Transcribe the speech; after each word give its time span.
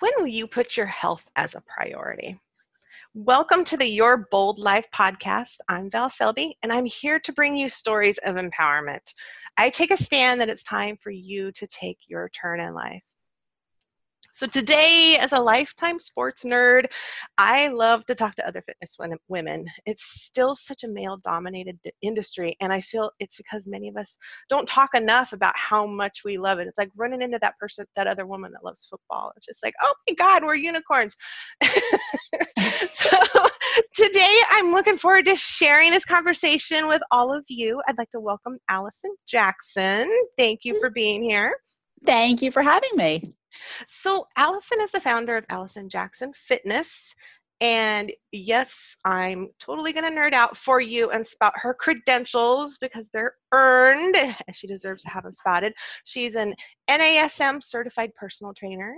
When 0.00 0.12
will 0.16 0.28
you 0.28 0.46
put 0.46 0.78
your 0.78 0.86
health 0.86 1.26
as 1.36 1.54
a 1.54 1.60
priority? 1.60 2.40
Welcome 3.12 3.64
to 3.64 3.76
the 3.76 3.86
Your 3.86 4.26
Bold 4.30 4.58
Life 4.58 4.86
podcast. 4.94 5.58
I'm 5.68 5.90
Val 5.90 6.08
Selby, 6.08 6.56
and 6.62 6.72
I'm 6.72 6.86
here 6.86 7.20
to 7.20 7.32
bring 7.34 7.54
you 7.54 7.68
stories 7.68 8.16
of 8.24 8.36
empowerment. 8.36 9.12
I 9.58 9.68
take 9.68 9.90
a 9.90 10.02
stand 10.02 10.40
that 10.40 10.48
it's 10.48 10.62
time 10.62 10.96
for 11.02 11.10
you 11.10 11.52
to 11.52 11.66
take 11.66 11.98
your 12.06 12.30
turn 12.30 12.60
in 12.60 12.72
life. 12.72 13.02
So, 14.32 14.46
today, 14.46 15.16
as 15.18 15.32
a 15.32 15.40
lifetime 15.40 15.98
sports 15.98 16.44
nerd, 16.44 16.86
I 17.36 17.66
love 17.68 18.06
to 18.06 18.14
talk 18.14 18.36
to 18.36 18.46
other 18.46 18.62
fitness 18.62 18.96
women. 19.28 19.66
It's 19.86 20.04
still 20.04 20.54
such 20.54 20.84
a 20.84 20.88
male 20.88 21.16
dominated 21.24 21.78
industry, 22.00 22.56
and 22.60 22.72
I 22.72 22.80
feel 22.80 23.10
it's 23.18 23.36
because 23.36 23.66
many 23.66 23.88
of 23.88 23.96
us 23.96 24.16
don't 24.48 24.68
talk 24.68 24.94
enough 24.94 25.32
about 25.32 25.54
how 25.56 25.84
much 25.84 26.20
we 26.24 26.38
love 26.38 26.60
it. 26.60 26.68
It's 26.68 26.78
like 26.78 26.90
running 26.96 27.22
into 27.22 27.40
that 27.40 27.58
person, 27.58 27.86
that 27.96 28.06
other 28.06 28.24
woman 28.24 28.52
that 28.52 28.64
loves 28.64 28.86
football. 28.88 29.32
It's 29.36 29.46
just 29.46 29.64
like, 29.64 29.74
oh 29.82 29.94
my 30.08 30.14
God, 30.14 30.44
we're 30.44 30.54
unicorns. 30.54 31.16
so, 32.92 33.18
today, 33.96 34.40
I'm 34.50 34.70
looking 34.72 34.96
forward 34.96 35.24
to 35.24 35.34
sharing 35.34 35.90
this 35.90 36.04
conversation 36.04 36.86
with 36.86 37.02
all 37.10 37.34
of 37.36 37.44
you. 37.48 37.82
I'd 37.88 37.98
like 37.98 38.10
to 38.12 38.20
welcome 38.20 38.58
Allison 38.68 39.12
Jackson. 39.26 40.08
Thank 40.38 40.60
you 40.64 40.74
mm. 40.74 40.80
for 40.80 40.90
being 40.90 41.22
here. 41.22 41.56
Thank 42.06 42.42
you 42.42 42.52
for 42.52 42.62
having 42.62 42.90
me. 42.94 43.34
So, 43.86 44.26
Allison 44.36 44.80
is 44.80 44.90
the 44.90 45.00
founder 45.00 45.36
of 45.36 45.44
Allison 45.48 45.88
Jackson 45.88 46.32
Fitness. 46.34 47.14
And 47.60 48.10
yes, 48.32 48.96
I'm 49.04 49.48
totally 49.58 49.92
going 49.92 50.10
to 50.10 50.18
nerd 50.18 50.32
out 50.32 50.56
for 50.56 50.80
you 50.80 51.10
and 51.10 51.26
spout 51.26 51.52
her 51.56 51.74
credentials 51.74 52.78
because 52.78 53.08
they're 53.12 53.34
earned, 53.52 54.16
and 54.16 54.56
she 54.56 54.66
deserves 54.66 55.02
to 55.02 55.10
have 55.10 55.24
them 55.24 55.32
spotted. 55.32 55.74
She's 56.04 56.36
an 56.36 56.54
NASM 56.88 57.62
certified 57.62 58.14
personal 58.14 58.54
trainer, 58.54 58.96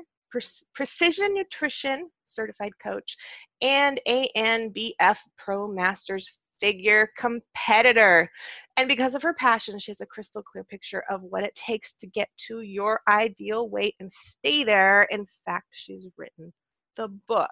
precision 0.75 1.35
nutrition 1.35 2.09
certified 2.27 2.73
coach, 2.83 3.17
and 3.61 4.01
ANBF 4.07 5.19
Pro 5.37 5.67
Masters 5.67 6.33
figure 6.63 7.11
competitor. 7.19 8.31
And 8.77 8.89
because 8.89 9.15
of 9.15 9.23
her 9.23 9.35
passion, 9.35 9.79
she 9.79 9.91
has 9.91 10.01
a 10.01 10.07
crystal 10.07 10.43
clear 10.43 10.65
picture 10.65 11.05
of 11.11 11.23
what 11.23 11.43
it 11.43 11.55
takes 11.55 11.93
to 11.95 12.07
get 12.07 12.29
to 12.49 12.61
your 12.61 13.01
ideal 13.09 13.69
weight 13.69 13.97
and 14.01 14.11
stay 14.11 14.65
there. 14.65 15.03
In 15.11 15.27
fact, 15.45 15.67
she's 15.73 16.07
written 16.17 16.53
the 16.97 17.09
book, 17.27 17.51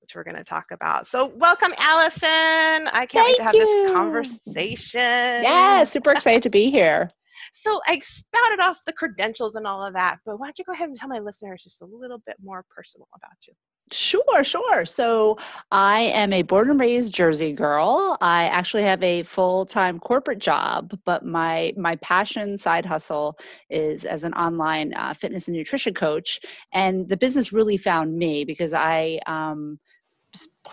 which 0.00 0.14
we're 0.14 0.24
going 0.24 0.36
to 0.36 0.44
talk 0.44 0.66
about. 0.72 1.06
So, 1.06 1.26
welcome, 1.36 1.72
Allison. 1.78 2.88
I 2.88 3.06
can't 3.06 3.12
Thank 3.12 3.26
wait 3.28 3.36
to 3.36 3.42
have 3.44 3.54
you. 3.54 3.86
this 3.86 3.94
conversation. 3.94 5.00
Yeah, 5.44 5.84
super 5.84 6.10
excited 6.10 6.42
to 6.42 6.50
be 6.50 6.70
here. 6.70 7.10
So, 7.54 7.80
I 7.86 7.98
spouted 8.00 8.60
off 8.60 8.78
the 8.84 8.92
credentials 8.92 9.54
and 9.56 9.66
all 9.66 9.84
of 9.84 9.94
that, 9.94 10.18
but 10.26 10.38
why 10.38 10.48
don't 10.48 10.58
you 10.58 10.64
go 10.64 10.72
ahead 10.72 10.88
and 10.88 10.96
tell 10.96 11.08
my 11.08 11.20
listeners 11.20 11.62
just 11.62 11.80
a 11.80 11.86
little 11.86 12.20
bit 12.26 12.36
more 12.42 12.64
personal 12.68 13.08
about 13.14 13.36
you? 13.46 13.54
Sure, 13.90 14.44
sure. 14.44 14.84
So 14.84 15.38
I 15.70 16.00
am 16.00 16.32
a 16.34 16.42
born 16.42 16.68
and 16.70 16.78
raised 16.78 17.14
Jersey 17.14 17.52
girl. 17.52 18.18
I 18.20 18.44
actually 18.44 18.82
have 18.82 19.02
a 19.02 19.22
full-time 19.22 19.98
corporate 19.98 20.40
job, 20.40 20.92
but 21.06 21.24
my 21.24 21.72
my 21.76 21.96
passion 21.96 22.58
side 22.58 22.84
hustle 22.84 23.38
is 23.70 24.04
as 24.04 24.24
an 24.24 24.34
online 24.34 24.92
uh, 24.94 25.14
fitness 25.14 25.48
and 25.48 25.56
nutrition 25.56 25.94
coach. 25.94 26.38
And 26.74 27.08
the 27.08 27.16
business 27.16 27.52
really 27.52 27.78
found 27.78 28.14
me 28.18 28.44
because 28.44 28.74
I 28.74 29.20
um, 29.26 29.78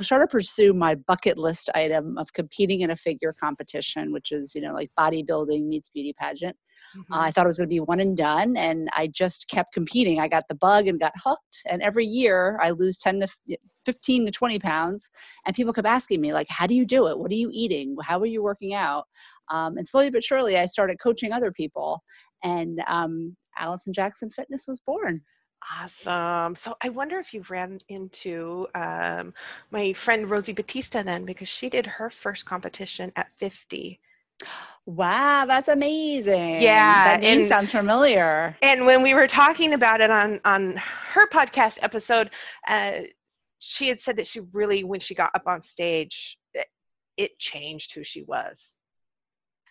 sort 0.01 0.21
of 0.21 0.29
pursue 0.29 0.73
my 0.73 0.95
bucket 0.95 1.37
list 1.37 1.69
item 1.73 2.17
of 2.17 2.31
competing 2.33 2.81
in 2.81 2.91
a 2.91 2.95
figure 2.95 3.33
competition, 3.39 4.11
which 4.11 4.31
is, 4.31 4.53
you 4.53 4.61
know, 4.61 4.73
like 4.73 4.89
bodybuilding 4.99 5.65
meets 5.65 5.89
beauty 5.89 6.13
pageant. 6.17 6.55
Mm-hmm. 6.97 7.13
Uh, 7.13 7.19
I 7.21 7.31
thought 7.31 7.45
it 7.45 7.47
was 7.47 7.57
going 7.57 7.69
to 7.69 7.73
be 7.73 7.79
one 7.79 7.99
and 7.99 8.15
done, 8.17 8.57
and 8.57 8.89
I 8.93 9.07
just 9.07 9.47
kept 9.47 9.73
competing. 9.73 10.19
I 10.19 10.27
got 10.27 10.47
the 10.47 10.55
bug 10.55 10.87
and 10.87 10.99
got 10.99 11.13
hooked. 11.23 11.61
And 11.69 11.81
every 11.81 12.05
year 12.05 12.59
I 12.61 12.71
lose 12.71 12.97
10 12.97 13.21
to 13.21 13.57
15 13.85 14.25
to 14.25 14.31
20 14.31 14.59
pounds. 14.59 15.09
And 15.45 15.55
people 15.55 15.73
kept 15.73 15.87
asking 15.87 16.21
me, 16.21 16.33
like, 16.33 16.47
how 16.49 16.67
do 16.67 16.75
you 16.75 16.85
do 16.85 17.07
it? 17.07 17.17
What 17.17 17.31
are 17.31 17.35
you 17.35 17.49
eating? 17.53 17.95
How 18.03 18.19
are 18.19 18.25
you 18.25 18.43
working 18.43 18.73
out? 18.73 19.05
Um, 19.51 19.77
and 19.77 19.87
slowly 19.87 20.09
but 20.09 20.23
surely, 20.23 20.57
I 20.57 20.65
started 20.65 20.99
coaching 20.99 21.31
other 21.31 21.51
people. 21.51 22.03
And 22.43 22.79
um, 22.87 23.35
Allison 23.57 23.93
Jackson 23.93 24.29
Fitness 24.29 24.65
was 24.67 24.79
born. 24.81 25.21
Awesome. 25.71 26.55
So 26.55 26.75
I 26.81 26.89
wonder 26.89 27.19
if 27.19 27.33
you've 27.33 27.49
ran 27.49 27.79
into 27.89 28.67
um, 28.75 29.33
my 29.71 29.93
friend 29.93 30.29
Rosie 30.29 30.53
Batista 30.53 31.03
then, 31.03 31.25
because 31.25 31.47
she 31.47 31.69
did 31.69 31.85
her 31.85 32.09
first 32.09 32.45
competition 32.45 33.11
at 33.15 33.27
50. 33.37 33.99
Wow, 34.85 35.45
that's 35.47 35.69
amazing. 35.69 36.61
Yeah, 36.61 37.05
that 37.05 37.21
name 37.21 37.39
and, 37.39 37.47
sounds 37.47 37.71
familiar. 37.71 38.55
And 38.61 38.85
when 38.85 39.01
we 39.01 39.15
were 39.15 39.27
talking 39.27 39.73
about 39.73 40.01
it 40.01 40.11
on 40.11 40.39
on 40.45 40.75
her 40.75 41.27
podcast 41.29 41.79
episode, 41.81 42.29
uh, 42.67 43.01
she 43.59 43.87
had 43.87 43.99
said 43.99 44.17
that 44.17 44.27
she 44.27 44.41
really, 44.53 44.83
when 44.83 44.99
she 44.99 45.15
got 45.15 45.31
up 45.33 45.47
on 45.47 45.61
stage, 45.63 46.37
it, 46.53 46.67
it 47.17 47.39
changed 47.39 47.95
who 47.95 48.03
she 48.03 48.21
was. 48.21 48.77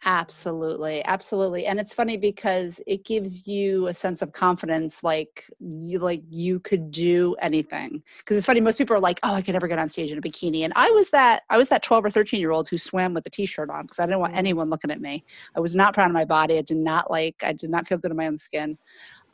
Absolutely, 0.06 1.03
absolutely. 1.06 1.65
And 1.65 1.81
it's 1.81 1.94
funny 1.94 2.19
because 2.19 2.78
it 2.87 3.06
gives 3.06 3.48
you 3.48 3.87
a 3.87 3.94
sense 3.94 4.20
of 4.20 4.32
confidence 4.32 5.03
like 5.03 5.48
you 5.60 5.98
like 5.98 6.22
you 6.28 6.60
could 6.60 6.91
do 6.91 7.34
anything. 7.41 8.03
Because 8.19 8.37
it's 8.37 8.47
funny 8.47 8.60
most 8.60 8.76
people 8.76 8.94
are 8.94 9.00
like, 9.00 9.19
"Oh, 9.22 9.32
I 9.32 9.41
could 9.41 9.54
never 9.54 9.66
get 9.66 9.78
on 9.78 9.88
stage 9.88 10.12
in 10.12 10.19
a 10.19 10.20
bikini." 10.20 10.65
And 10.65 10.75
I 10.76 10.91
was 10.91 11.09
that 11.10 11.44
I 11.48 11.56
was 11.56 11.70
that 11.70 11.82
12 11.82 12.04
or 12.04 12.10
13 12.10 12.38
year 12.38 12.50
old 12.50 12.69
who 12.69 12.76
swam 12.76 13.15
with 13.15 13.25
a 13.26 13.31
t-shirt 13.31 13.70
on 13.70 13.82
because 13.82 13.98
I 13.98 14.04
didn't 14.04 14.20
want 14.20 14.32
mm-hmm. 14.32 14.41
anyone 14.41 14.69
looking 14.69 14.91
at 14.91 15.00
me. 15.00 15.25
I 15.56 15.60
was 15.60 15.75
not 15.75 15.94
proud 15.94 16.10
of 16.10 16.15
my 16.15 16.26
body. 16.26 16.59
I 16.59 16.62
did 16.62 16.76
not 16.76 17.10
like 17.10 17.42
I 17.42 17.54
did 17.54 17.71
not 17.71 17.86
feel 17.86 17.97
good 17.97 18.10
in 18.10 18.16
my 18.19 18.26
own 18.26 18.36
skin. 18.36 18.76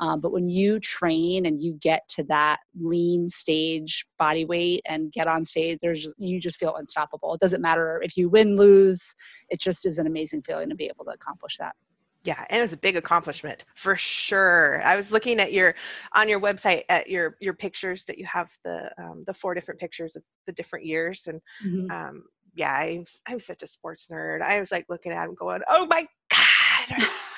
Um, 0.01 0.21
but 0.21 0.33
when 0.33 0.49
you 0.49 0.81
train 0.81 1.47
and 1.47 1.63
you 1.63 1.75
get 1.75 2.09
to 2.09 2.25
that 2.25 2.61
lean 2.81 3.29
stage 3.29 4.07
body 4.19 4.47
weight 4.47 4.81
and 4.87 5.13
get 5.13 5.27
on 5.27 5.45
stage, 5.45 5.79
there's 5.81 6.03
just, 6.03 6.15
you 6.19 6.41
just 6.41 6.59
feel 6.59 6.75
unstoppable. 6.77 7.35
It 7.35 7.41
doesn't 7.41 7.61
matter 7.61 8.01
if 8.03 8.17
you 8.17 8.31
win, 8.31 8.57
lose. 8.57 9.15
It 9.51 9.61
just 9.61 9.85
is 9.87 9.99
an 9.99 10.07
amazing 10.07 10.43
feeling 10.43 10.71
to 10.71 10.75
be 10.75 10.87
able 10.87 11.05
to 11.05 11.11
accomplish 11.11 11.59
that. 11.59 11.77
Yeah, 12.23 12.45
and 12.51 12.59
it 12.59 12.63
was 12.63 12.73
a 12.73 12.79
big 12.79 12.97
accomplishment 12.97 13.65
for 13.77 13.97
sure. 13.97 14.83
I 14.85 14.97
was 14.97 15.11
looking 15.11 15.41
at 15.41 15.55
your 15.55 15.75
on 16.13 16.29
your 16.29 16.39
website 16.39 16.83
at 16.91 17.09
your 17.09 17.37
your 17.41 17.55
pictures 17.55 18.05
that 18.07 18.19
you 18.19 18.27
have 18.27 18.51
the 18.63 18.91
um, 18.99 19.25
the 19.27 19.33
four 19.33 19.55
different 19.55 19.81
pictures 19.81 20.17
of 20.17 20.23
the 20.47 20.53
different 20.53 20.85
years, 20.85 21.29
and 21.29 21.41
mm-hmm. 21.65 21.91
um, 21.91 22.25
yeah, 22.55 22.75
I'm 22.75 23.07
I'm 23.27 23.41
such 23.41 23.63
a 23.63 23.67
sports 23.67 24.09
nerd. 24.13 24.43
I 24.43 24.61
was 24.61 24.71
like 24.71 24.85
looking 24.91 25.13
at 25.13 25.25
them, 25.25 25.35
going, 25.35 25.63
"Oh 25.67 25.87
my 25.87 26.07
god!" 26.29 27.03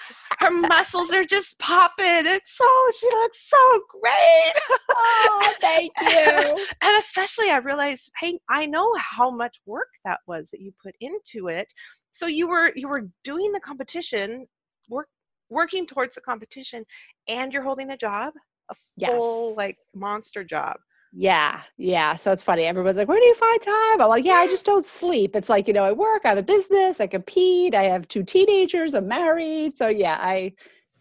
muscles 0.61 1.13
are 1.13 1.25
just 1.25 1.59
popping. 1.59 2.27
It's 2.27 2.57
so 2.57 2.65
she 2.99 3.07
looks 3.07 3.49
so 3.49 3.83
great. 3.89 4.53
Oh, 4.91 5.55
thank 5.61 5.93
you. 6.01 6.07
and 6.83 6.99
especially 6.99 7.51
I 7.51 7.59
realized 7.59 8.11
I 8.23 8.39
I 8.49 8.67
know 8.67 8.95
how 8.97 9.31
much 9.31 9.61
work 9.67 9.89
that 10.05 10.21
was 10.27 10.49
that 10.51 10.61
you 10.61 10.73
put 10.83 10.95
into 11.01 11.49
it. 11.49 11.73
So 12.13 12.27
you 12.27 12.49
were 12.49 12.73
you 12.77 12.89
were 12.89 13.09
doing 13.25 13.53
the 13.53 13.61
competition, 13.61 14.47
work 14.89 15.09
working 15.49 15.87
towards 15.87 16.15
the 16.15 16.21
competition, 16.21 16.85
and 17.29 17.53
you're 17.53 17.63
holding 17.63 17.91
a 17.91 17.97
job, 17.97 18.33
a 18.71 18.75
full 18.99 19.49
yes. 19.51 19.57
like 19.57 19.77
monster 19.95 20.45
job. 20.45 20.77
Yeah, 21.15 21.61
yeah. 21.77 22.17
So 22.17 22.33
it's 22.33 22.43
funny. 22.43 22.65
Everyone's 22.65 22.97
like, 22.97 23.09
"Where 23.09 23.21
do 23.21 23.27
you 23.27 23.35
find 23.35 23.61
time?" 23.61 24.01
I'm 24.01 24.09
like, 24.09 24.25
"Yeah, 24.25 24.35
I 24.37 24.47
just 24.47 24.65
don't 24.65 24.85
sleep." 24.85 25.37
It's 25.37 25.51
like 25.51 25.69
you 25.69 25.75
know, 25.75 25.85
I 25.85 25.93
work, 25.93 26.23
I 26.25 26.29
have 26.31 26.39
a 26.39 26.43
business, 26.43 27.01
I 27.01 27.07
compete, 27.07 27.75
I 27.75 27.83
have 27.85 28.09
two 28.09 28.23
teenagers, 28.23 28.95
I'm 28.95 29.09
married. 29.09 29.77
So 29.77 29.89
yeah, 29.89 30.17
I, 30.21 30.55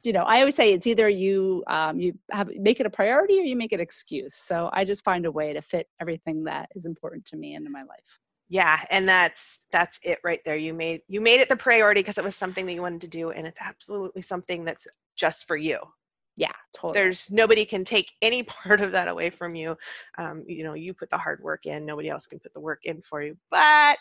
you 0.04 0.12
know, 0.12 0.24
I 0.24 0.40
always 0.40 0.56
say 0.56 0.74
it's 0.74 0.86
either 0.88 1.08
you 1.08 1.64
um, 1.68 1.98
you 2.00 2.14
have 2.32 2.50
make 2.58 2.82
it 2.82 2.86
a 2.86 2.90
priority 2.90 3.40
or 3.40 3.44
you 3.44 3.56
make 3.56 3.72
it 3.72 3.76
an 3.76 3.82
excuse. 3.82 4.36
So 4.36 4.70
I 4.74 4.84
just 4.84 5.04
find 5.06 5.26
a 5.26 5.32
way 5.32 5.54
to 5.54 5.62
fit 5.62 5.88
everything 6.02 6.44
that 6.44 6.70
is 6.76 6.86
important 6.86 7.24
to 7.28 7.38
me 7.38 7.56
into 7.56 7.70
my 7.70 7.84
life. 7.84 8.20
Yeah, 8.50 8.82
and 8.90 9.08
that's 9.08 9.62
that's 9.72 9.98
it 10.04 10.20
right 10.26 10.42
there. 10.44 10.58
You 10.58 10.74
made 10.74 11.02
you 11.08 11.22
made 11.22 11.40
it 11.40 11.48
the 11.48 11.56
priority 11.56 12.02
because 12.02 12.18
it 12.18 12.24
was 12.26 12.36
something 12.36 12.66
that 12.66 12.74
you 12.74 12.82
wanted 12.82 13.02
to 13.02 13.08
do, 13.08 13.32
and 13.32 13.48
it's 13.48 13.62
absolutely 13.62 14.24
something 14.24 14.66
that's 14.66 14.86
just 15.16 15.48
for 15.48 15.56
you 15.56 15.80
yeah 16.38 16.52
totally 16.74 16.94
there's 16.94 17.32
nobody 17.32 17.66
can 17.66 17.84
take 17.84 18.14
any 18.22 18.44
part 18.64 18.82
of 18.82 18.92
that 18.92 19.08
away 19.08 19.30
from 19.30 19.56
you 19.56 19.78
um, 20.18 20.44
you 20.48 20.64
know 20.64 20.74
you 20.74 20.94
put 20.94 21.10
the 21.10 21.18
hard 21.18 21.42
work 21.44 21.66
in 21.66 21.86
nobody 21.86 22.10
else 22.10 22.28
can 22.28 22.40
put 22.40 22.54
the 22.54 22.60
work 22.60 22.80
in 22.84 23.02
for 23.02 23.22
you 23.22 23.36
but 23.50 23.98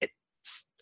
it's 0.00 0.12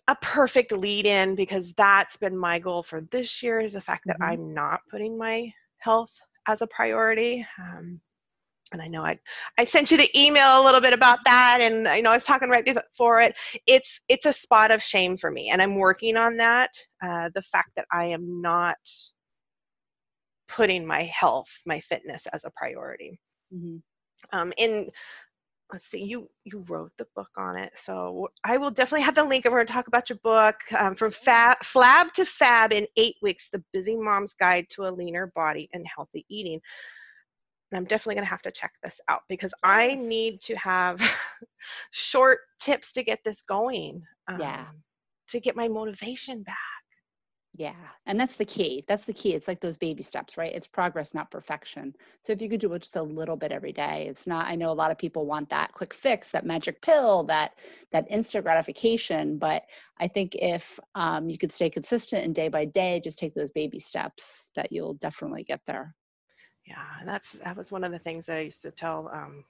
a 0.08 0.16
perfect 0.16 0.72
lead 0.72 1.06
in 1.06 1.34
because 1.34 1.72
that's 1.76 2.16
been 2.16 2.36
my 2.36 2.58
goal 2.58 2.82
for 2.82 3.00
this 3.10 3.42
year 3.42 3.60
is 3.60 3.72
the 3.72 3.80
fact 3.80 4.04
that 4.06 4.18
mm-hmm. 4.20 4.32
i'm 4.32 4.54
not 4.54 4.80
putting 4.90 5.18
my 5.18 5.52
health 5.78 6.12
as 6.46 6.62
a 6.62 6.66
priority 6.68 7.46
um, 7.58 8.00
and 8.72 8.82
I 8.82 8.88
know 8.88 9.02
I 9.02 9.18
I 9.56 9.64
sent 9.64 9.90
you 9.90 9.96
the 9.96 10.10
email 10.20 10.60
a 10.60 10.64
little 10.64 10.80
bit 10.80 10.92
about 10.92 11.20
that, 11.24 11.58
and 11.60 11.86
I 11.86 12.00
know 12.00 12.10
I 12.10 12.16
was 12.16 12.24
talking 12.24 12.48
right 12.48 12.64
before 12.64 13.20
it. 13.20 13.34
It's 13.66 14.00
it's 14.08 14.26
a 14.26 14.32
spot 14.32 14.70
of 14.70 14.82
shame 14.82 15.16
for 15.16 15.30
me, 15.30 15.50
and 15.50 15.62
I'm 15.62 15.76
working 15.76 16.16
on 16.16 16.36
that. 16.38 16.70
Uh, 17.02 17.30
the 17.34 17.42
fact 17.42 17.70
that 17.76 17.86
I 17.92 18.06
am 18.06 18.42
not 18.42 18.76
putting 20.48 20.86
my 20.86 21.04
health, 21.04 21.48
my 21.66 21.80
fitness 21.80 22.26
as 22.32 22.44
a 22.44 22.50
priority. 22.56 23.18
Mm-hmm. 23.54 23.76
Um, 24.38 24.52
and 24.58 24.90
let's 25.72 25.86
see, 25.86 26.02
you 26.02 26.28
you 26.44 26.64
wrote 26.68 26.92
the 26.98 27.06
book 27.16 27.30
on 27.36 27.56
it, 27.56 27.72
so 27.76 28.28
I 28.44 28.56
will 28.56 28.70
definitely 28.70 29.02
have 29.02 29.14
the 29.14 29.24
link, 29.24 29.44
and 29.44 29.52
we're 29.52 29.58
going 29.58 29.66
to 29.66 29.72
talk 29.72 29.88
about 29.88 30.08
your 30.08 30.18
book 30.22 30.56
um, 30.78 30.94
from 30.94 31.10
fab, 31.10 31.58
flab 31.64 32.12
to 32.12 32.24
fab 32.24 32.72
in 32.72 32.86
eight 32.96 33.16
weeks: 33.22 33.48
the 33.52 33.62
busy 33.72 33.96
mom's 33.96 34.34
guide 34.34 34.66
to 34.70 34.84
a 34.84 34.90
leaner 34.90 35.32
body 35.34 35.68
and 35.72 35.86
healthy 35.94 36.24
eating. 36.28 36.60
and 37.70 37.78
I'm 37.78 37.84
definitely 37.84 38.16
going 38.16 38.26
to 38.26 38.30
have 38.30 38.42
to 38.42 38.50
check 38.52 38.72
this 38.82 39.00
out 39.08 39.22
because 39.28 39.52
I 39.62 39.94
need 39.94 40.40
to 40.42 40.54
have 40.56 41.00
short 41.92 42.40
tips 42.60 42.92
to 42.92 43.02
get 43.02 43.20
this 43.24 43.42
going. 43.42 44.02
Yeah. 44.38 44.66
um, 44.68 44.82
To 45.28 45.40
get 45.40 45.56
my 45.56 45.68
motivation 45.68 46.42
back. 46.42 46.56
Yeah, 47.56 47.74
and 48.06 48.18
that's 48.18 48.34
the 48.34 48.44
key. 48.44 48.82
That's 48.88 49.04
the 49.04 49.12
key. 49.12 49.32
It's 49.34 49.46
like 49.46 49.60
those 49.60 49.76
baby 49.76 50.02
steps, 50.02 50.36
right? 50.36 50.52
It's 50.52 50.66
progress, 50.66 51.14
not 51.14 51.30
perfection. 51.30 51.94
So 52.20 52.32
if 52.32 52.42
you 52.42 52.48
could 52.48 52.58
do 52.58 52.76
just 52.78 52.96
a 52.96 53.02
little 53.02 53.36
bit 53.36 53.52
every 53.52 53.72
day, 53.72 54.06
it's 54.08 54.26
not. 54.26 54.46
I 54.46 54.56
know 54.56 54.70
a 54.70 54.72
lot 54.72 54.90
of 54.90 54.98
people 54.98 55.24
want 55.24 55.48
that 55.50 55.72
quick 55.72 55.94
fix, 55.94 56.32
that 56.32 56.44
magic 56.44 56.82
pill, 56.82 57.22
that 57.24 57.52
that 57.92 58.06
instant 58.10 58.44
gratification. 58.44 59.38
But 59.38 59.62
I 60.00 60.08
think 60.08 60.34
if 60.34 60.80
um, 60.96 61.28
you 61.28 61.38
could 61.38 61.52
stay 61.52 61.70
consistent 61.70 62.24
and 62.24 62.34
day 62.34 62.48
by 62.48 62.64
day, 62.64 63.00
just 63.02 63.18
take 63.18 63.34
those 63.34 63.50
baby 63.50 63.78
steps, 63.78 64.50
that 64.56 64.72
you'll 64.72 64.94
definitely 64.94 65.44
get 65.44 65.60
there. 65.64 65.94
Yeah, 66.66 66.82
and 66.98 67.08
that's 67.08 67.32
that 67.32 67.56
was 67.56 67.70
one 67.70 67.84
of 67.84 67.92
the 67.92 68.00
things 68.00 68.26
that 68.26 68.38
I 68.38 68.40
used 68.40 68.62
to 68.62 68.72
tell. 68.72 69.08
Um, 69.14 69.44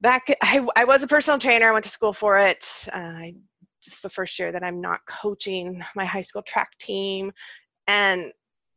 back, 0.00 0.32
I 0.40 0.64
I 0.76 0.84
was 0.84 1.02
a 1.02 1.08
personal 1.08 1.40
trainer. 1.40 1.68
I 1.68 1.72
went 1.72 1.84
to 1.84 1.90
school 1.90 2.12
for 2.12 2.38
it. 2.38 2.64
Uh, 2.92 2.96
I 2.96 3.34
just 3.82 4.02
the 4.02 4.08
first 4.08 4.38
year 4.38 4.52
that 4.52 4.62
I'm 4.62 4.80
not 4.80 5.00
coaching 5.06 5.82
my 5.94 6.04
high 6.04 6.22
school 6.22 6.42
track 6.42 6.76
team, 6.78 7.32
and 7.86 8.32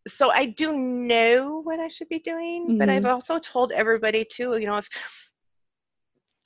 so 0.07 0.31
I 0.31 0.45
do 0.45 0.73
know 0.73 1.61
what 1.63 1.79
I 1.79 1.87
should 1.87 2.09
be 2.09 2.19
doing. 2.19 2.77
But 2.77 2.89
I've 2.89 3.03
mm-hmm. 3.03 3.13
also 3.13 3.39
told 3.39 3.71
everybody 3.71 4.25
too. 4.25 4.57
You 4.57 4.67
know, 4.67 4.77
if 4.77 4.89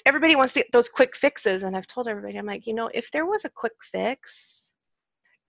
everybody 0.06 0.36
wants 0.36 0.54
to 0.54 0.60
get 0.60 0.72
those 0.72 0.90
quick 0.90 1.16
fixes, 1.16 1.63
and 1.63 1.75
I've 1.75 1.88
told 1.88 2.07
everybody, 2.07 2.38
I'm 2.38 2.46
like, 2.46 2.68
you 2.68 2.74
know, 2.74 2.90
if 2.94 3.10
there 3.12 3.25
was 3.25 3.46
a 3.46 3.50
quick 3.50 3.74
fix, 3.81 4.72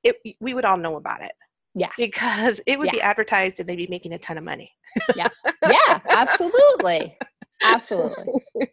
it 0.03 0.17
we 0.41 0.55
would 0.55 0.65
all 0.65 0.77
know 0.77 0.97
about 0.97 1.23
it. 1.23 1.33
Yeah. 1.77 1.91
Because 1.97 2.61
it 2.67 2.79
would 2.79 2.91
be 2.91 3.03
advertised 3.03 3.61
and 3.61 3.69
they'd 3.69 3.77
be 3.77 3.87
making 3.87 4.13
a 4.15 4.19
ton 4.19 4.39
of 4.39 4.45
money. 4.45 4.73
Yeah. 5.15 5.29
Yeah, 5.69 6.01
absolutely, 6.09 7.19
absolutely. 7.63 8.27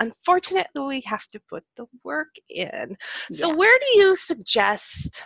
Unfortunately, 0.00 0.82
we 0.82 1.00
have 1.02 1.26
to 1.32 1.40
put 1.48 1.64
the 1.76 1.86
work 2.02 2.34
in. 2.48 2.96
So, 3.32 3.48
Yeah. 3.48 3.54
where 3.54 3.78
do 3.78 3.98
you 3.98 4.16
suggest 4.16 5.22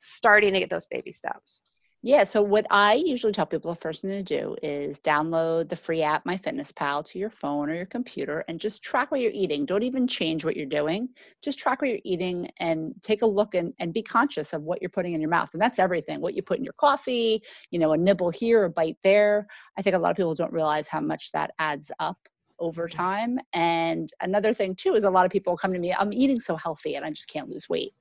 starting 0.00 0.52
to 0.54 0.60
get 0.60 0.70
those 0.70 0.86
baby 0.86 1.12
steps? 1.12 1.62
Yeah, 2.02 2.24
so 2.24 2.40
what 2.40 2.66
I 2.70 2.94
usually 2.94 3.32
tell 3.32 3.46
people 3.46 3.72
the 3.72 3.80
first 3.80 4.02
thing 4.02 4.10
to 4.10 4.22
do 4.22 4.54
is 4.62 5.00
download 5.00 5.68
the 5.68 5.76
free 5.76 6.02
app 6.02 6.24
MyFitnessPal 6.24 7.04
to 7.06 7.18
your 7.18 7.30
phone 7.30 7.68
or 7.68 7.74
your 7.74 7.86
computer 7.86 8.44
and 8.48 8.60
just 8.60 8.82
track 8.82 9.10
what 9.10 9.20
you're 9.20 9.32
eating. 9.34 9.66
Don't 9.66 9.82
even 9.82 10.06
change 10.06 10.44
what 10.44 10.56
you're 10.56 10.66
doing. 10.66 11.08
Just 11.42 11.58
track 11.58 11.80
what 11.80 11.90
you're 11.90 11.98
eating 12.04 12.48
and 12.60 12.94
take 13.02 13.22
a 13.22 13.26
look 13.26 13.54
and, 13.54 13.72
and 13.80 13.92
be 13.92 14.02
conscious 14.02 14.52
of 14.52 14.62
what 14.62 14.80
you're 14.80 14.90
putting 14.90 15.14
in 15.14 15.20
your 15.20 15.30
mouth. 15.30 15.48
And 15.52 15.60
that's 15.60 15.78
everything. 15.78 16.20
What 16.20 16.34
you 16.34 16.42
put 16.42 16.58
in 16.58 16.64
your 16.64 16.74
coffee, 16.74 17.42
you 17.70 17.78
know, 17.78 17.92
a 17.92 17.98
nibble 17.98 18.30
here, 18.30 18.64
a 18.64 18.70
bite 18.70 18.98
there. 19.02 19.46
I 19.76 19.82
think 19.82 19.96
a 19.96 19.98
lot 19.98 20.10
of 20.10 20.16
people 20.16 20.34
don't 20.34 20.52
realize 20.52 20.86
how 20.86 21.00
much 21.00 21.32
that 21.32 21.52
adds 21.58 21.90
up 21.98 22.18
over 22.58 22.88
mm-hmm. 22.88 22.96
time. 22.96 23.38
And 23.52 24.12
another 24.20 24.52
thing 24.52 24.74
too 24.74 24.94
is 24.94 25.04
a 25.04 25.10
lot 25.10 25.24
of 25.24 25.32
people 25.32 25.56
come 25.56 25.72
to 25.72 25.78
me, 25.78 25.92
I'm 25.92 26.12
eating 26.12 26.40
so 26.40 26.56
healthy 26.56 26.94
and 26.94 27.04
I 27.04 27.10
just 27.10 27.28
can't 27.28 27.48
lose 27.48 27.68
weight. 27.68 27.94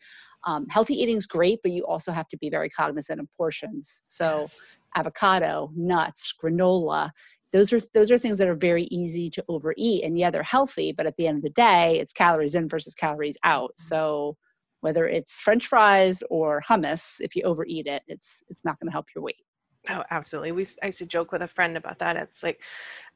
Um, 0.45 0.68
healthy 0.69 0.94
eating 0.94 1.18
is 1.18 1.25
great, 1.25 1.59
but 1.63 1.71
you 1.71 1.83
also 1.86 2.12
have 2.12 2.27
to 2.30 2.38
be 2.38 2.50
very 2.50 2.69
cognizant 2.69 3.19
of 3.19 3.27
portions. 3.36 4.03
So, 4.06 4.47
avocado, 4.95 5.71
nuts, 5.75 6.33
granola, 6.42 7.09
those 7.51 7.71
are 7.74 7.80
those 7.94 8.12
are 8.12 8.18
things 8.18 8.38
that 8.38 8.47
are 8.47 8.56
very 8.56 8.83
easy 8.86 9.30
to 9.31 9.44
overeat. 9.47 10.03
And 10.03 10.18
yeah, 10.18 10.30
they're 10.30 10.44
healthy, 10.44 10.92
but 10.92 11.06
at 11.06 11.15
the 11.18 11.27
end 11.27 11.38
of 11.38 11.44
the 11.44 11.50
day, 11.51 12.00
it's 12.00 12.13
calories 12.13 12.56
in 12.56 12.68
versus 12.68 12.94
calories 12.94 13.38
out. 13.44 13.71
So, 13.77 14.36
whether 14.81 15.07
it's 15.07 15.39
French 15.39 15.68
fries 15.68 16.21
or 16.30 16.62
hummus, 16.62 17.19
if 17.21 17.36
you 17.36 17.44
overeat 17.44 17.88
it, 17.88 18.03
it's 18.07 18.44
it's 18.50 18.63
not 18.65 18.80
going 18.80 18.88
to 18.88 18.94
help 18.94 19.07
your 19.15 19.24
weight. 19.24 19.42
Oh, 19.89 20.03
absolutely. 20.12 20.51
We 20.51 20.68
I 20.81 20.88
used 20.88 21.00
to 21.00 21.06
joke 21.06 21.31
with 21.31 21.44
a 21.44 21.47
friend 21.47 21.77
about 21.77 22.00
that. 22.00 22.18
It's 22.18 22.44
like, 22.44 22.62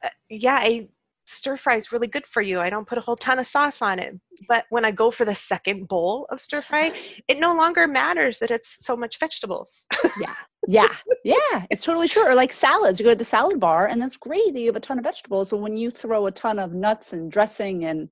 uh, 0.03 0.09
yeah, 0.29 0.55
I 0.55 0.87
stir 1.29 1.57
fry 1.57 1.75
is 1.77 1.91
really 1.91 2.07
good 2.07 2.25
for 2.25 2.41
you. 2.41 2.59
I 2.59 2.69
don't 2.69 2.87
put 2.87 2.97
a 2.97 3.01
whole 3.01 3.15
ton 3.15 3.39
of 3.39 3.47
sauce 3.47 3.81
on 3.81 3.99
it, 3.99 4.19
but 4.47 4.65
when 4.69 4.85
I 4.85 4.91
go 4.91 5.11
for 5.11 5.25
the 5.25 5.35
second 5.35 5.87
bowl 5.87 6.25
of 6.29 6.41
stir 6.41 6.61
fry, 6.61 6.91
it 7.27 7.39
no 7.39 7.55
longer 7.55 7.87
matters 7.87 8.39
that 8.39 8.51
it's 8.51 8.77
so 8.79 8.95
much 8.95 9.19
vegetables. 9.19 9.85
yeah 10.21 10.33
yeah 10.67 10.93
yeah 11.23 11.65
it's 11.69 11.85
totally 11.85 12.07
true 12.07 12.25
or 12.27 12.35
like 12.35 12.51
salads 12.51 12.99
you 12.99 13.05
go 13.05 13.11
to 13.11 13.17
the 13.17 13.23
salad 13.23 13.59
bar 13.59 13.87
and 13.87 14.01
that's 14.01 14.17
great 14.17 14.53
that 14.53 14.59
you 14.59 14.67
have 14.67 14.75
a 14.75 14.79
ton 14.79 14.97
of 14.99 15.05
vegetables 15.05 15.51
but 15.51 15.57
when 15.57 15.75
you 15.75 15.89
throw 15.89 16.25
a 16.25 16.31
ton 16.31 16.59
of 16.59 16.73
nuts 16.73 17.13
and 17.13 17.31
dressing 17.31 17.85
and 17.85 18.09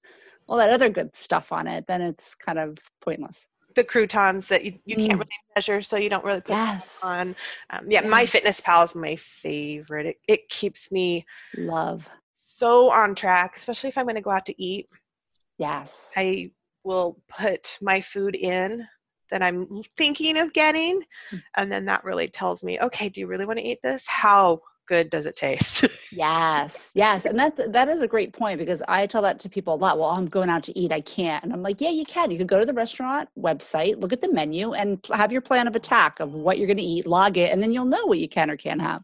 all 0.47 0.57
that 0.57 0.69
other 0.69 0.89
good 0.89 1.13
stuff 1.15 1.51
on 1.51 1.67
it 1.67 1.85
then 1.87 2.01
it's 2.01 2.33
kind 2.35 2.57
of 2.57 2.77
pointless 3.01 3.49
the 3.75 3.83
croutons 3.83 4.47
that 4.47 4.65
you, 4.65 4.73
you 4.85 4.95
can't 4.95 5.11
Mm. 5.11 5.19
really 5.19 5.29
measure, 5.55 5.81
so 5.81 5.97
you 5.97 6.09
don't 6.09 6.25
really 6.25 6.41
put 6.41 6.51
yes 6.55 6.99
on. 7.03 7.35
Um, 7.69 7.91
yeah, 7.91 8.01
my 8.01 8.25
Fitness 8.25 8.59
Pal 8.59 8.83
is 8.83 8.95
my 8.95 9.15
favorite. 9.17 10.07
It, 10.07 10.17
it 10.27 10.49
keeps 10.49 10.91
me 10.91 11.25
love 11.55 12.09
so 12.57 12.89
on 12.91 13.13
track, 13.13 13.55
especially 13.55 13.89
if 13.89 13.97
I'm 13.97 14.05
going 14.05 14.15
to 14.15 14.21
go 14.21 14.31
out 14.31 14.45
to 14.47 14.61
eat. 14.61 14.87
yes 15.59 16.11
I 16.17 16.51
will 16.83 17.17
put 17.27 17.77
my 17.81 18.01
food 18.01 18.35
in 18.35 18.87
that 19.29 19.43
I'm 19.43 19.83
thinking 19.97 20.37
of 20.37 20.53
getting, 20.53 21.01
Mm. 21.31 21.43
and 21.57 21.71
then 21.71 21.85
that 21.85 22.03
really 22.03 22.27
tells 22.27 22.63
me, 22.63 22.79
okay, 22.79 23.09
do 23.09 23.19
you 23.19 23.27
really 23.27 23.45
want 23.45 23.59
to 23.59 23.65
eat 23.65 23.79
this? 23.83 24.07
How 24.07 24.61
good 24.87 25.09
does 25.09 25.25
it 25.25 25.35
taste? 25.35 25.83
yes 26.13 26.93
yes 26.95 27.25
and 27.25 27.37
that 27.37 27.73
that 27.73 27.89
is 27.89 28.01
a 28.01 28.07
great 28.07 28.31
point 28.31 28.57
because 28.57 28.81
i 28.87 29.05
tell 29.05 29.21
that 29.21 29.37
to 29.37 29.49
people 29.49 29.73
a 29.73 29.81
lot 29.85 29.99
well 29.99 30.11
i'm 30.11 30.25
going 30.37 30.49
out 30.49 30.63
to 30.63 30.73
eat 30.79 30.93
i 30.93 31.01
can't 31.01 31.43
and 31.43 31.51
i'm 31.51 31.61
like 31.61 31.81
yeah 31.81 31.89
you 31.89 32.05
can 32.05 32.31
you 32.31 32.37
can 32.37 32.47
go 32.47 32.57
to 32.57 32.65
the 32.65 32.73
restaurant 32.73 33.27
website 33.37 33.99
look 33.99 34.13
at 34.13 34.21
the 34.21 34.31
menu 34.31 34.71
and 34.73 35.05
have 35.13 35.33
your 35.33 35.41
plan 35.41 35.67
of 35.67 35.75
attack 35.75 36.21
of 36.21 36.33
what 36.33 36.57
you're 36.57 36.71
going 36.73 36.77
to 36.77 36.91
eat 36.95 37.05
log 37.05 37.37
it 37.37 37.51
and 37.51 37.61
then 37.61 37.73
you'll 37.73 37.91
know 37.95 38.05
what 38.05 38.17
you 38.19 38.29
can 38.29 38.49
or 38.49 38.55
can't 38.55 38.81
have 38.81 39.03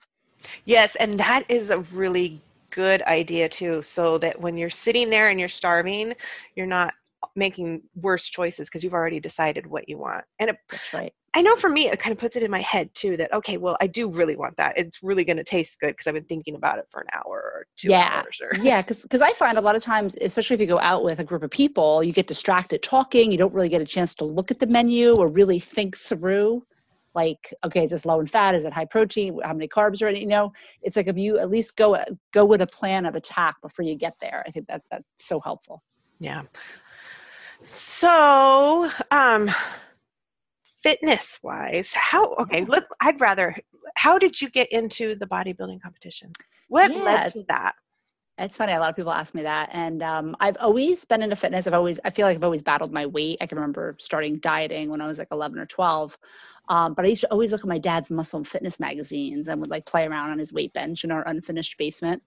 yes, 0.64 0.96
and 0.96 1.20
that 1.20 1.44
is 1.50 1.70
a 1.70 1.80
really 1.80 2.40
good 2.74 3.02
idea 3.04 3.48
too, 3.50 3.82
so 3.82 4.18
that 4.20 4.40
when 4.40 4.58
you're 4.58 4.70
sitting 4.70 5.10
there 5.10 5.30
and 5.30 5.40
you're 5.40 5.50
starving, 5.50 6.14
you're 6.56 6.68
not 6.68 6.94
making 7.36 7.82
worse 7.96 8.26
choices 8.26 8.68
because 8.68 8.84
you've 8.84 8.94
already 8.94 9.20
decided 9.20 9.66
what 9.66 9.88
you 9.88 9.98
want. 9.98 10.26
And 10.40 10.50
it, 10.50 10.58
that's 10.70 10.94
right 10.94 11.14
I 11.36 11.42
know 11.42 11.56
for 11.56 11.70
me, 11.70 11.88
it 11.88 12.00
kind 12.00 12.12
of 12.12 12.20
puts 12.20 12.36
it 12.36 12.44
in 12.44 12.52
my 12.52 12.62
head 12.62 12.94
too 12.94 13.18
that, 13.18 13.34
okay, 13.34 13.58
well, 13.58 13.76
I 13.82 13.88
do 13.88 14.08
really 14.08 14.36
want 14.36 14.56
that. 14.58 14.78
It's 14.78 15.02
really 15.02 15.24
going 15.24 15.38
to 15.38 15.44
taste 15.44 15.80
good 15.80 15.88
because 15.90 16.06
I've 16.06 16.14
been 16.14 16.26
thinking 16.26 16.54
about 16.56 16.78
it 16.78 16.86
for 16.92 17.02
an 17.02 17.08
hour 17.14 17.26
or 17.56 17.66
two 17.76 17.90
Yeah. 17.90 18.22
hours. 18.24 18.40
Or, 18.42 18.56
yeah 18.62 18.82
because 18.84 19.22
i 19.22 19.32
find 19.34 19.58
a 19.58 19.62
lot 19.62 19.76
of 19.76 19.82
times 19.82 20.16
especially 20.22 20.54
if 20.54 20.62
you 20.62 20.68
go 20.68 20.80
out 20.80 21.04
with 21.04 21.20
a 21.20 21.24
group 21.24 21.44
of 21.44 21.50
people 21.50 22.04
you 22.04 22.12
get 22.14 22.28
distracted 22.28 22.84
talking 22.84 23.32
you 23.32 23.38
don't 23.38 23.54
really 23.54 23.70
get 23.70 23.82
a 23.82 23.86
chance 23.86 24.14
to 24.16 24.26
look 24.26 24.52
at 24.52 24.60
the 24.60 24.68
menu 24.68 25.16
or 25.16 25.28
really 25.30 25.60
think 25.60 25.98
through 25.98 26.64
like 27.16 27.54
okay 27.64 27.84
is 27.84 27.92
this 27.92 28.06
low 28.06 28.20
in 28.20 28.26
fat 28.26 28.56
is 28.56 28.66
it 28.66 28.74
high 28.74 28.86
protein 28.86 29.40
how 29.44 29.54
many 29.54 29.68
carbs 29.68 30.02
are 30.02 30.08
in 30.08 30.16
it 30.16 30.22
you 30.22 30.28
know 30.28 30.52
it's 30.82 30.96
like 30.96 31.08
if 31.08 31.18
you 31.18 31.38
at 31.40 31.50
least 31.50 31.76
go 31.76 31.98
go 32.32 32.46
with 32.46 32.62
a 32.62 32.68
plan 32.68 33.06
of 33.06 33.16
attack 33.16 33.56
before 33.62 33.86
you 33.86 33.96
get 33.96 34.16
there 34.20 34.44
i 34.48 34.52
think 34.52 34.68
that 34.68 34.82
that's 34.90 35.14
so 35.18 35.40
helpful 35.40 35.84
Yeah. 36.20 36.44
So, 37.64 38.90
um, 39.12 39.50
fitness 40.82 41.40
wise, 41.44 41.92
how, 41.94 42.34
okay, 42.36 42.66
look 42.66 42.86
I'd 43.00 43.22
rather, 43.22 43.56
how 43.96 44.18
did 44.18 44.42
you 44.42 44.50
get 44.50 44.72
into 44.72 45.16
the 45.16 45.26
bodybuilding 45.26 45.82
competition? 45.82 46.32
What 46.68 46.92
Yeah. 46.92 47.04
led 47.04 47.32
to 47.34 47.44
that? 47.48 47.76
It's 48.40 48.58
funny. 48.58 48.74
A 48.74 48.80
lot 48.80 48.90
of 48.90 48.96
people 48.96 49.12
ask 49.12 49.36
me 49.36 49.44
that, 49.44 49.70
and 49.74 50.02
um, 50.02 50.36
I've 50.40 50.58
always 50.60 51.06
been 51.06 51.22
into 51.22 51.36
fitness. 51.36 51.68
I've 51.68 51.76
always, 51.76 52.00
I 52.04 52.10
feel 52.10 52.26
like 52.26 52.36
I've 52.36 52.44
always 52.44 52.64
battled 52.64 52.92
my 52.92 53.06
weight. 53.06 53.38
I 53.42 53.46
can 53.46 53.60
remember 53.60 53.96
starting 54.00 54.38
dieting 54.40 54.90
when 54.90 55.02
I 55.02 55.08
was 55.08 55.20
like 55.20 55.28
11 55.32 55.60
or 55.60 55.68
12. 55.68 56.18
Um, 56.68 56.96
but 56.96 57.06
I 57.06 57.10
used 57.10 57.22
to 57.22 57.32
always 57.32 57.52
look 57.52 57.62
at 57.62 57.68
my 57.68 57.78
dad's 57.78 58.10
muscle 58.10 58.38
and 58.38 58.48
fitness 58.48 58.80
magazines 58.80 59.50
and 59.50 59.60
would 59.60 59.70
like 59.70 59.86
play 59.86 60.08
around 60.08 60.32
on 60.32 60.40
his 60.40 60.52
weight 60.52 60.74
bench 60.74 61.04
in 61.04 61.12
our 61.12 61.28
unfinished 61.28 61.78
basement. 61.78 62.24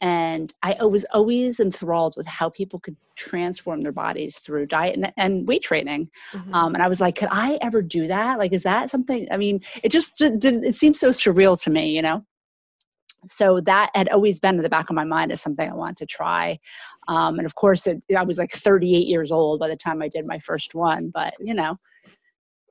And 0.00 0.54
I 0.62 0.82
was 0.82 1.04
always 1.12 1.60
enthralled 1.60 2.14
with 2.16 2.26
how 2.26 2.48
people 2.48 2.80
could 2.80 2.96
transform 3.16 3.82
their 3.82 3.92
bodies 3.92 4.38
through 4.38 4.66
diet 4.66 4.96
and, 4.96 5.12
and 5.18 5.46
weight 5.46 5.62
training. 5.62 6.08
Mhm. 6.32 6.54
Um, 6.54 6.74
and 6.74 6.82
I 6.82 6.88
was 6.88 7.02
like, 7.02 7.16
could 7.16 7.28
I 7.30 7.58
ever 7.60 7.82
do 7.82 8.06
that? 8.06 8.38
Like, 8.38 8.54
is 8.54 8.62
that 8.62 8.90
something? 8.90 9.28
I 9.30 9.36
mean, 9.36 9.60
it 9.82 9.90
just 9.90 10.14
it 10.22 10.74
seems 10.74 10.98
so 11.00 11.10
surreal 11.10 11.60
to 11.64 11.70
me, 11.70 11.90
you 11.94 12.00
know? 12.00 12.24
So 13.26 13.60
that 13.60 13.90
had 13.94 14.08
always 14.08 14.40
been 14.40 14.56
in 14.56 14.62
the 14.62 14.68
back 14.68 14.90
of 14.90 14.96
my 14.96 15.04
mind 15.04 15.32
as 15.32 15.40
something 15.40 15.68
I 15.68 15.74
wanted 15.74 15.98
to 15.98 16.06
try. 16.06 16.58
Um, 17.08 17.38
and 17.38 17.46
of 17.46 17.54
course, 17.54 17.86
it, 17.86 18.02
I 18.16 18.22
was 18.22 18.38
like 18.38 18.50
38 18.50 19.06
years 19.06 19.30
old 19.30 19.60
by 19.60 19.68
the 19.68 19.76
time 19.76 20.02
I 20.02 20.08
did 20.08 20.26
my 20.26 20.38
first 20.38 20.74
one, 20.74 21.10
but 21.12 21.34
you 21.38 21.54
know, 21.54 21.78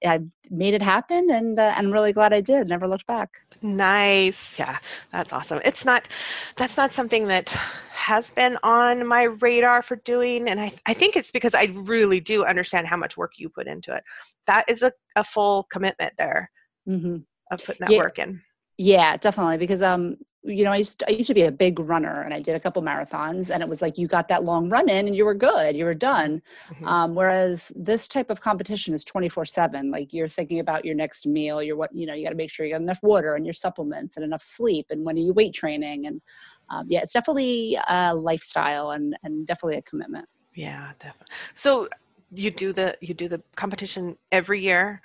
I 0.05 0.21
made 0.49 0.73
it 0.73 0.81
happen 0.81 1.29
and 1.31 1.59
uh, 1.59 1.73
I'm 1.75 1.91
really 1.91 2.13
glad 2.13 2.33
I 2.33 2.41
did. 2.41 2.67
Never 2.67 2.87
looked 2.87 3.05
back. 3.07 3.29
Nice. 3.61 4.57
Yeah, 4.57 4.77
that's 5.11 5.33
awesome. 5.33 5.59
It's 5.65 5.83
not, 5.83 6.07
that's 6.55 6.77
not 6.77 6.93
something 6.93 7.27
that 7.27 7.49
has 7.91 8.31
been 8.31 8.57
on 8.63 9.05
my 9.05 9.23
radar 9.23 9.81
for 9.81 9.97
doing. 9.97 10.47
And 10.49 10.61
I, 10.61 10.71
I 10.85 10.93
think 10.93 11.17
it's 11.17 11.31
because 11.31 11.53
I 11.53 11.65
really 11.73 12.21
do 12.21 12.45
understand 12.45 12.87
how 12.87 12.95
much 12.95 13.17
work 13.17 13.33
you 13.37 13.49
put 13.49 13.67
into 13.67 13.93
it. 13.93 14.03
That 14.47 14.63
is 14.69 14.81
a, 14.81 14.93
a 15.17 15.23
full 15.23 15.67
commitment 15.71 16.13
there 16.17 16.49
hmm 16.85 17.17
of 17.51 17.63
putting 17.65 17.81
that 17.81 17.91
Yeah. 17.91 17.97
work 17.97 18.19
in. 18.19 18.41
Yeah, 18.79 19.17
definitely. 19.17 19.57
Because 19.57 19.81
um, 19.81 20.15
you 20.41 20.63
know, 20.63 20.71
I 20.71 20.77
used 20.77 20.99
to, 20.99 21.09
I 21.09 21.11
used 21.11 21.27
to 21.27 21.33
be 21.33 21.43
a 21.43 21.51
big 21.51 21.79
runner, 21.81 22.21
and 22.21 22.33
I 22.33 22.39
did 22.39 22.55
a 22.55 22.59
couple 22.61 22.81
marathons, 22.81 23.53
and 23.53 23.61
it 23.61 23.67
was 23.67 23.81
like 23.81 23.97
you 23.97 24.07
got 24.07 24.29
that 24.29 24.45
long 24.45 24.69
run 24.69 24.87
in, 24.87 25.05
and 25.05 25.13
you 25.13 25.25
were 25.25 25.33
good, 25.33 25.75
you 25.75 25.83
were 25.83 25.93
done. 25.93 26.41
Mhm. 26.71 26.87
Um, 26.87 27.13
whereas 27.13 27.73
this 27.75 28.07
type 28.07 28.29
of 28.29 28.39
competition 28.39 28.93
is 28.93 29.03
twenty 29.03 29.27
four 29.27 29.43
seven. 29.43 29.91
Like 29.91 30.13
you're 30.13 30.29
thinking 30.29 30.61
about 30.61 30.85
your 30.85 30.95
next 30.95 31.27
meal, 31.27 31.61
you're 31.61 31.75
what 31.75 31.93
you 31.93 32.05
know, 32.05 32.13
you 32.13 32.23
got 32.23 32.29
to 32.29 32.37
make 32.37 32.49
sure 32.49 32.65
you 32.65 32.71
got 32.71 32.81
enough 32.81 33.03
water 33.03 33.35
and 33.35 33.45
your 33.45 33.51
supplements 33.51 34.15
and 34.15 34.23
enough 34.23 34.41
sleep, 34.41 34.85
and 34.91 35.03
when 35.03 35.17
are 35.17 35.19
you 35.19 35.33
weight 35.33 35.53
training, 35.53 36.05
and 36.05 36.21
um, 36.69 36.85
yeah, 36.87 37.01
it's 37.01 37.11
definitely 37.11 37.77
a 37.89 38.15
lifestyle 38.15 38.91
and 38.91 39.17
and 39.23 39.45
definitely 39.45 39.77
a 39.77 39.81
commitment. 39.81 40.25
Yeah, 40.55 40.93
definitely. 40.99 41.35
So 41.53 41.89
you 42.31 42.49
do 42.49 42.71
the 42.71 42.95
you 43.01 43.13
do 43.13 43.27
the 43.27 43.41
competition 43.57 44.15
every 44.31 44.61
year. 44.61 45.01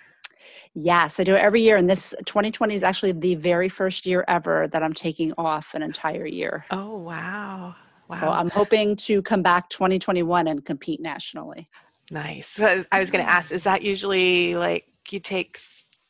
Yes, 0.74 1.20
I 1.20 1.24
do 1.24 1.34
it 1.34 1.40
every 1.40 1.62
year, 1.62 1.76
and 1.76 1.88
this 1.88 2.14
2020 2.26 2.74
is 2.74 2.82
actually 2.82 3.12
the 3.12 3.34
very 3.34 3.68
first 3.68 4.06
year 4.06 4.24
ever 4.28 4.68
that 4.68 4.82
I'm 4.82 4.94
taking 4.94 5.32
off 5.38 5.74
an 5.74 5.82
entire 5.82 6.26
year. 6.26 6.64
Oh 6.70 6.98
wow! 6.98 7.74
Wow. 8.08 8.16
So 8.20 8.28
I'm 8.28 8.50
hoping 8.50 8.96
to 8.96 9.22
come 9.22 9.42
back 9.42 9.68
2021 9.70 10.48
and 10.48 10.64
compete 10.64 11.00
nationally. 11.00 11.68
Nice. 12.10 12.48
So 12.48 12.84
I 12.92 13.00
was 13.00 13.10
going 13.10 13.24
to 13.24 13.30
ask, 13.30 13.50
is 13.50 13.64
that 13.64 13.82
usually 13.82 14.54
like 14.54 14.84
you 15.10 15.20
take 15.20 15.58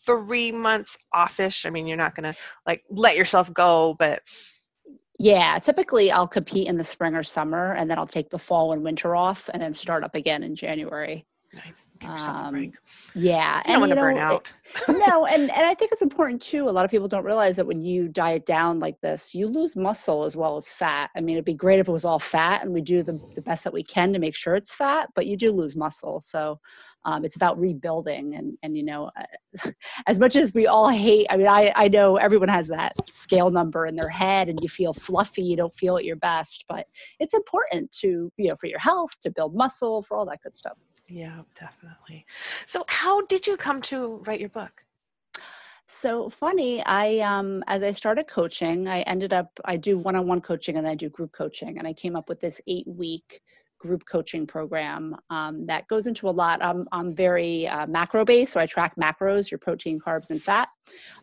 three 0.04 0.50
months 0.50 0.96
offish? 1.12 1.66
I 1.66 1.70
mean, 1.70 1.86
you're 1.86 1.96
not 1.96 2.14
going 2.14 2.32
to 2.32 2.38
like 2.66 2.82
let 2.90 3.16
yourself 3.16 3.52
go, 3.52 3.94
but 3.98 4.22
yeah, 5.18 5.58
typically 5.58 6.10
I'll 6.10 6.26
compete 6.26 6.66
in 6.66 6.76
the 6.76 6.84
spring 6.84 7.14
or 7.14 7.22
summer, 7.22 7.74
and 7.74 7.88
then 7.88 7.98
I'll 7.98 8.06
take 8.06 8.30
the 8.30 8.38
fall 8.38 8.72
and 8.72 8.82
winter 8.82 9.14
off, 9.14 9.48
and 9.52 9.62
then 9.62 9.72
start 9.72 10.02
up 10.02 10.16
again 10.16 10.42
in 10.42 10.56
January. 10.56 11.24
Nice. 11.56 11.86
Give 12.00 12.10
yourself 12.10 12.36
um. 12.36 12.72
Yeah, 13.14 13.62
you 13.66 13.72
don't 13.72 13.80
want 13.80 13.92
to 13.92 13.96
burn 13.96 14.18
out. 14.18 14.48
It, 14.88 14.98
no, 15.06 15.26
and 15.32 15.50
and 15.50 15.66
I 15.66 15.74
think 15.74 15.92
it's 15.92 16.02
important 16.02 16.42
too. 16.42 16.68
A 16.68 16.70
lot 16.70 16.84
of 16.84 16.90
people 16.90 17.08
don't 17.08 17.24
realize 17.24 17.56
that 17.56 17.66
when 17.66 17.80
you 17.80 18.08
diet 18.08 18.46
down 18.46 18.80
like 18.80 19.00
this, 19.00 19.34
you 19.34 19.46
lose 19.46 19.76
muscle 19.76 20.24
as 20.24 20.36
well 20.36 20.56
as 20.56 20.68
fat. 20.68 21.10
I 21.16 21.20
mean, 21.20 21.36
it'd 21.36 21.44
be 21.44 21.54
great 21.54 21.78
if 21.78 21.88
it 21.88 21.92
was 21.92 22.04
all 22.04 22.18
fat, 22.18 22.62
and 22.62 22.72
we 22.72 22.80
do 22.80 23.02
the 23.02 23.20
the 23.34 23.42
best 23.42 23.64
that 23.64 23.72
we 23.72 23.82
can 23.82 24.12
to 24.12 24.18
make 24.18 24.34
sure 24.34 24.56
it's 24.56 24.72
fat, 24.72 25.08
but 25.14 25.26
you 25.26 25.36
do 25.36 25.52
lose 25.52 25.76
muscle. 25.76 26.20
So 26.20 26.58
um, 27.04 27.24
it's 27.24 27.36
about 27.36 27.60
rebuilding, 27.60 28.34
and 28.34 28.58
and 28.62 28.76
you 28.76 28.84
know, 28.84 29.10
uh, 29.16 29.70
as 30.06 30.18
much 30.18 30.36
as 30.36 30.52
we 30.54 30.66
all 30.66 30.88
hate. 30.88 31.26
I 31.30 31.36
mean, 31.36 31.46
I 31.46 31.72
I 31.76 31.88
know 31.88 32.16
everyone 32.16 32.48
has 32.48 32.66
that 32.68 32.94
scale 33.12 33.50
number 33.50 33.86
in 33.86 33.94
their 33.94 34.08
head, 34.08 34.48
and 34.48 34.58
you 34.60 34.68
feel 34.68 34.92
fluffy, 34.92 35.42
you 35.42 35.56
don't 35.56 35.74
feel 35.74 35.96
at 35.96 36.04
your 36.04 36.16
best, 36.16 36.64
but 36.68 36.86
it's 37.20 37.34
important 37.34 37.92
to 38.00 38.32
you 38.36 38.48
know 38.48 38.56
for 38.58 38.66
your 38.66 38.80
health 38.80 39.12
to 39.20 39.30
build 39.30 39.54
muscle, 39.54 40.02
for 40.02 40.16
all 40.16 40.26
that 40.26 40.40
good 40.42 40.56
stuff. 40.56 40.76
Yeah, 41.08 41.42
definitely. 41.58 42.26
So, 42.66 42.84
how 42.88 43.26
did 43.26 43.46
you 43.46 43.56
come 43.56 43.82
to 43.82 44.22
write 44.26 44.40
your 44.40 44.48
book? 44.48 44.84
So 45.86 46.30
funny, 46.30 46.82
I 46.84 47.18
um 47.18 47.62
as 47.66 47.82
I 47.82 47.90
started 47.90 48.26
coaching, 48.26 48.88
I 48.88 49.02
ended 49.02 49.34
up 49.34 49.60
I 49.66 49.76
do 49.76 49.98
one-on-one 49.98 50.40
coaching 50.40 50.76
and 50.78 50.86
I 50.86 50.94
do 50.94 51.10
group 51.10 51.32
coaching 51.32 51.78
and 51.78 51.86
I 51.86 51.92
came 51.92 52.16
up 52.16 52.28
with 52.28 52.40
this 52.40 52.58
8-week 52.66 53.42
group 53.84 54.02
coaching 54.10 54.46
program 54.46 55.14
um, 55.28 55.66
that 55.66 55.86
goes 55.88 56.06
into 56.06 56.28
a 56.28 56.30
lot. 56.30 56.64
I'm, 56.64 56.88
I'm 56.90 57.14
very 57.14 57.68
uh, 57.68 57.86
macro 57.86 58.24
based, 58.24 58.52
so 58.54 58.60
I 58.60 58.64
track 58.64 58.94
macros, 58.96 59.50
your 59.50 59.58
protein, 59.58 60.00
carbs, 60.00 60.30
and 60.30 60.42
fat. 60.42 60.68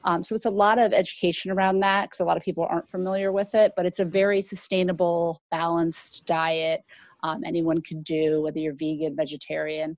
Um, 0.03 0.23
so 0.23 0.35
it's 0.35 0.45
a 0.45 0.50
lot 0.51 0.77
of 0.77 0.93
education 0.93 1.50
around 1.51 1.79
that 1.79 2.03
because 2.03 2.19
a 2.19 2.23
lot 2.23 2.38
of 2.38 2.43
people 2.43 2.67
aren't 2.69 2.88
familiar 2.88 3.31
with 3.31 3.55
it, 3.55 3.73
but 3.75 3.88
it's 3.88 4.00
a 4.00 4.05
very 4.05 4.43
sustainable, 4.43 5.41
balanced 5.50 6.25
diet 6.27 6.81
um, 7.23 7.43
anyone 7.45 7.81
could 7.81 8.03
do, 8.03 8.41
whether 8.41 8.59
you're 8.59 8.75
vegan, 8.75 9.15
vegetarian. 9.15 9.97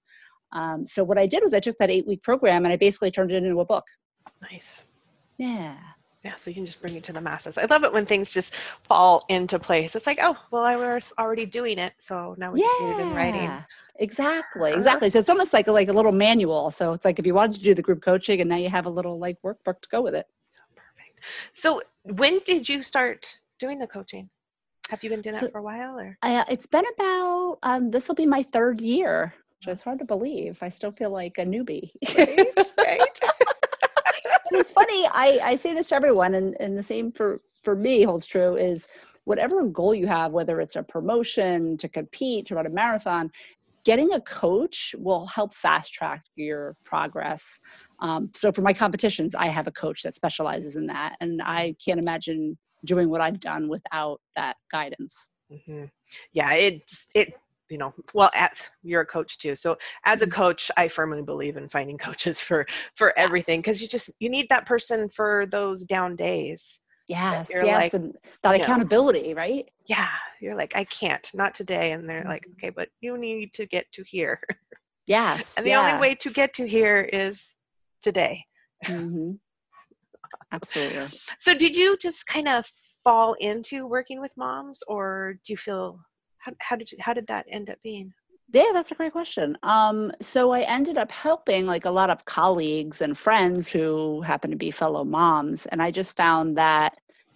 Um, 0.51 0.86
so 0.86 1.03
what 1.03 1.18
I 1.18 1.25
did 1.25 1.44
was 1.44 1.53
I 1.53 1.60
took 1.60 1.77
that 1.80 1.89
eight 1.89 2.06
week 2.06 2.22
program 2.22 2.65
and 2.65 2.74
I 2.74 2.77
basically 2.77 3.12
turned 3.12 3.32
it 3.32 3.44
into 3.44 3.60
a 3.60 3.65
book. 3.65 3.86
Nice. 4.51 4.84
Yeah. 5.38 5.75
Yeah, 6.24 6.38
so 6.38 6.50
you 6.50 6.56
can 6.56 6.65
just 6.65 6.80
bring 6.80 6.96
it 6.96 7.03
to 7.06 7.13
the 7.13 7.20
masses. 7.20 7.58
I 7.58 7.65
love 7.65 7.84
it 7.84 7.92
when 7.92 8.06
things 8.06 8.32
just 8.32 8.53
fall 8.84 9.25
into 9.27 9.60
place. 9.60 9.94
It's 9.94 10.08
like, 10.08 10.20
oh, 10.22 10.38
well, 10.51 10.63
I 10.63 10.77
was 10.77 11.12
already 11.20 11.46
doing 11.46 11.77
it, 11.77 11.92
so 12.00 12.34
now 12.38 12.53
we 12.53 12.62
yeah. 12.62 12.68
just 12.68 12.82
need 12.82 13.03
it 13.03 13.08
in 13.10 13.13
writing. 13.13 13.51
Exactly, 13.98 14.72
uh-huh. 14.72 14.77
exactly. 14.77 15.10
So 15.10 15.20
it's 15.20 15.27
almost 15.27 15.51
like 15.51 15.68
a, 15.68 15.72
like 15.74 15.89
a 15.89 15.94
little 15.94 16.13
manual. 16.13 16.72
So 16.72 16.94
it's 16.94 17.03
like 17.03 17.20
if 17.20 17.27
you 17.27 17.34
wanted 17.34 17.56
to 17.56 17.62
do 17.62 17.74
the 17.74 17.82
group 17.82 18.01
coaching, 18.01 18.39
and 18.39 18.50
now 18.50 18.56
you 18.56 18.70
have 18.70 18.86
a 18.86 18.89
little 18.89 19.20
like 19.20 19.38
workbook 19.44 19.82
to 19.82 19.89
go 19.89 20.01
with 20.01 20.15
it. 20.15 20.25
Perfect. 20.75 21.20
So 21.53 21.82
when 22.03 22.39
did 22.46 22.70
you 22.70 22.82
start 22.82 23.38
doing 23.60 23.77
the 23.77 23.88
coaching? 23.88 24.30
Have 24.94 25.04
you 25.04 25.10
been 25.10 25.22
doing 25.22 25.36
so, 25.36 25.46
that 25.46 25.52
for 25.52 25.58
a 25.58 25.64
while, 25.64 26.00
or? 26.00 26.16
Uh, 26.22 26.44
it's 26.48 26.68
been 26.68 26.86
about. 26.94 27.58
Um, 27.64 27.90
this 27.90 28.08
will 28.08 28.14
be 28.14 28.28
my 28.28 28.44
third 28.44 28.80
year. 28.80 29.34
Which 29.58 29.74
it's 29.74 29.82
hard 29.82 29.98
to 29.98 30.06
believe. 30.06 30.60
I 30.62 30.70
still 30.70 30.92
feel 30.92 31.10
like 31.10 31.40
a 31.40 31.42
newbie. 31.42 31.90
Right, 32.16 32.48
right. 32.78 33.20
it's 34.52 34.72
funny. 34.72 35.08
I 35.08 35.40
I 35.42 35.56
say 35.56 35.74
this 35.74 35.90
to 35.90 35.96
everyone, 35.96 36.36
and 36.36 36.56
and 36.60 36.78
the 36.78 36.84
same 36.84 37.12
for 37.12 37.42
for 37.64 37.76
me 37.76 38.04
holds 38.04 38.28
true. 38.28 38.56
Is 38.56 38.88
whatever 39.24 39.64
goal 39.64 39.96
you 39.96 40.06
have, 40.06 40.32
whether 40.32 40.62
it's 40.62 40.76
a 40.76 40.84
promotion, 40.84 41.76
to 41.78 41.90
compete, 41.90 42.46
to 42.46 42.56
run 42.56 42.68
a 42.68 42.70
marathon, 42.70 43.32
getting 43.86 44.14
a 44.14 44.22
coach 44.22 44.94
will 45.00 45.26
help 45.26 45.56
fast 45.56 45.92
track 45.92 46.22
your 46.36 46.76
progress. 46.84 47.60
Um, 48.00 48.30
so 48.36 48.52
for 48.52 48.62
my 48.62 48.74
competitions, 48.74 49.34
I 49.34 49.48
have 49.48 49.66
a 49.66 49.72
coach 49.72 50.04
that 50.04 50.14
specializes 50.14 50.76
in 50.76 50.86
that, 50.86 51.16
and 51.20 51.42
I 51.42 51.76
can't 51.84 51.98
imagine 51.98 52.60
doing 52.86 53.10
what 53.10 53.22
I've 53.22 53.40
done 53.40 53.68
without 53.68 54.20
that 54.36 54.58
guidance. 54.72 55.28
Mm-hmm. 55.52 55.86
Yeah, 56.32 56.54
it 56.54 56.82
it 57.13 57.34
you 57.70 57.78
know 57.78 57.94
well 58.13 58.30
at, 58.36 58.58
you're 58.84 59.02
a 59.02 59.06
coach 59.06 59.38
too 59.38 59.56
so 59.56 59.78
as 60.06 60.22
a 60.22 60.25
mm-hmm. 60.25 60.34
coach 60.34 60.70
i 60.78 60.88
firmly 60.88 61.22
believe 61.22 61.58
in 61.58 61.68
finding 61.70 61.98
coaches 62.08 62.40
for 62.40 62.66
for 62.96 63.18
everything 63.18 63.60
because 63.60 63.82
you 63.82 63.88
just 63.88 64.10
you 64.20 64.30
need 64.30 64.48
that 64.50 64.66
person 64.66 65.10
for 65.10 65.46
those 65.48 65.84
down 65.84 66.16
days 66.16 66.80
yes 67.08 67.50
yes 67.52 67.66
like, 67.66 67.94
and 67.94 68.16
that 68.44 68.56
accountability 68.56 69.30
know, 69.30 69.36
right 69.36 69.70
yeah 69.88 70.10
you're 70.40 70.56
like 70.56 70.74
i 70.75 70.84
can't 70.86 71.30
not 71.34 71.54
today 71.56 71.94
and 71.94 72.08
they're 72.08 72.20
mm-hmm. 72.20 72.30
like 72.30 72.46
okay 72.52 72.70
but 72.70 72.90
you 73.02 73.18
need 73.18 73.54
to 73.54 73.66
get 73.66 73.92
to 73.92 74.04
here 74.04 74.40
yes 75.08 75.56
and 75.58 75.66
the 75.66 75.72
yeah. 75.72 75.82
only 75.82 76.00
way 76.00 76.16
to 76.16 76.30
get 76.30 76.54
to 76.54 76.68
here 76.68 77.02
is 77.12 77.56
today 78.02 78.46
mm-hmm. 78.86 79.32
Absolutely. 80.51 81.08
So, 81.39 81.53
did 81.53 81.75
you 81.75 81.98
just 81.98 82.25
kind 82.27 82.48
of 82.48 82.65
fall 83.03 83.34
into 83.39 83.86
working 83.88 84.22
with 84.22 84.32
moms, 84.38 84.82
or 84.88 85.39
do 85.46 85.53
you 85.53 85.58
feel 85.58 86.00
how, 86.38 86.51
how 86.60 86.75
did 86.75 86.92
you, 86.92 86.98
how 87.01 87.13
did 87.13 87.27
that 87.27 87.46
end 87.50 87.70
up 87.70 87.77
being? 87.84 88.13
Yeah, 88.51 88.70
that's 88.72 88.92
a 88.92 88.96
great 88.96 89.13
question. 89.13 89.58
Um, 89.63 90.12
so 90.22 90.51
I 90.51 90.62
ended 90.62 90.98
up 90.98 91.12
helping 91.12 91.65
like 91.65 91.86
a 91.86 91.92
lot 91.92 92.10
of 92.10 92.25
colleagues 92.25 93.01
and 93.01 93.18
friends 93.18 93.72
who 93.72 94.22
happen 94.22 94.51
to 94.51 94.58
be 94.58 94.70
fellow 94.70 95.03
moms, 95.03 95.65
and 95.68 95.82
I 95.82 95.92
just 95.92 96.15
found 96.15 96.58
that 96.58 96.94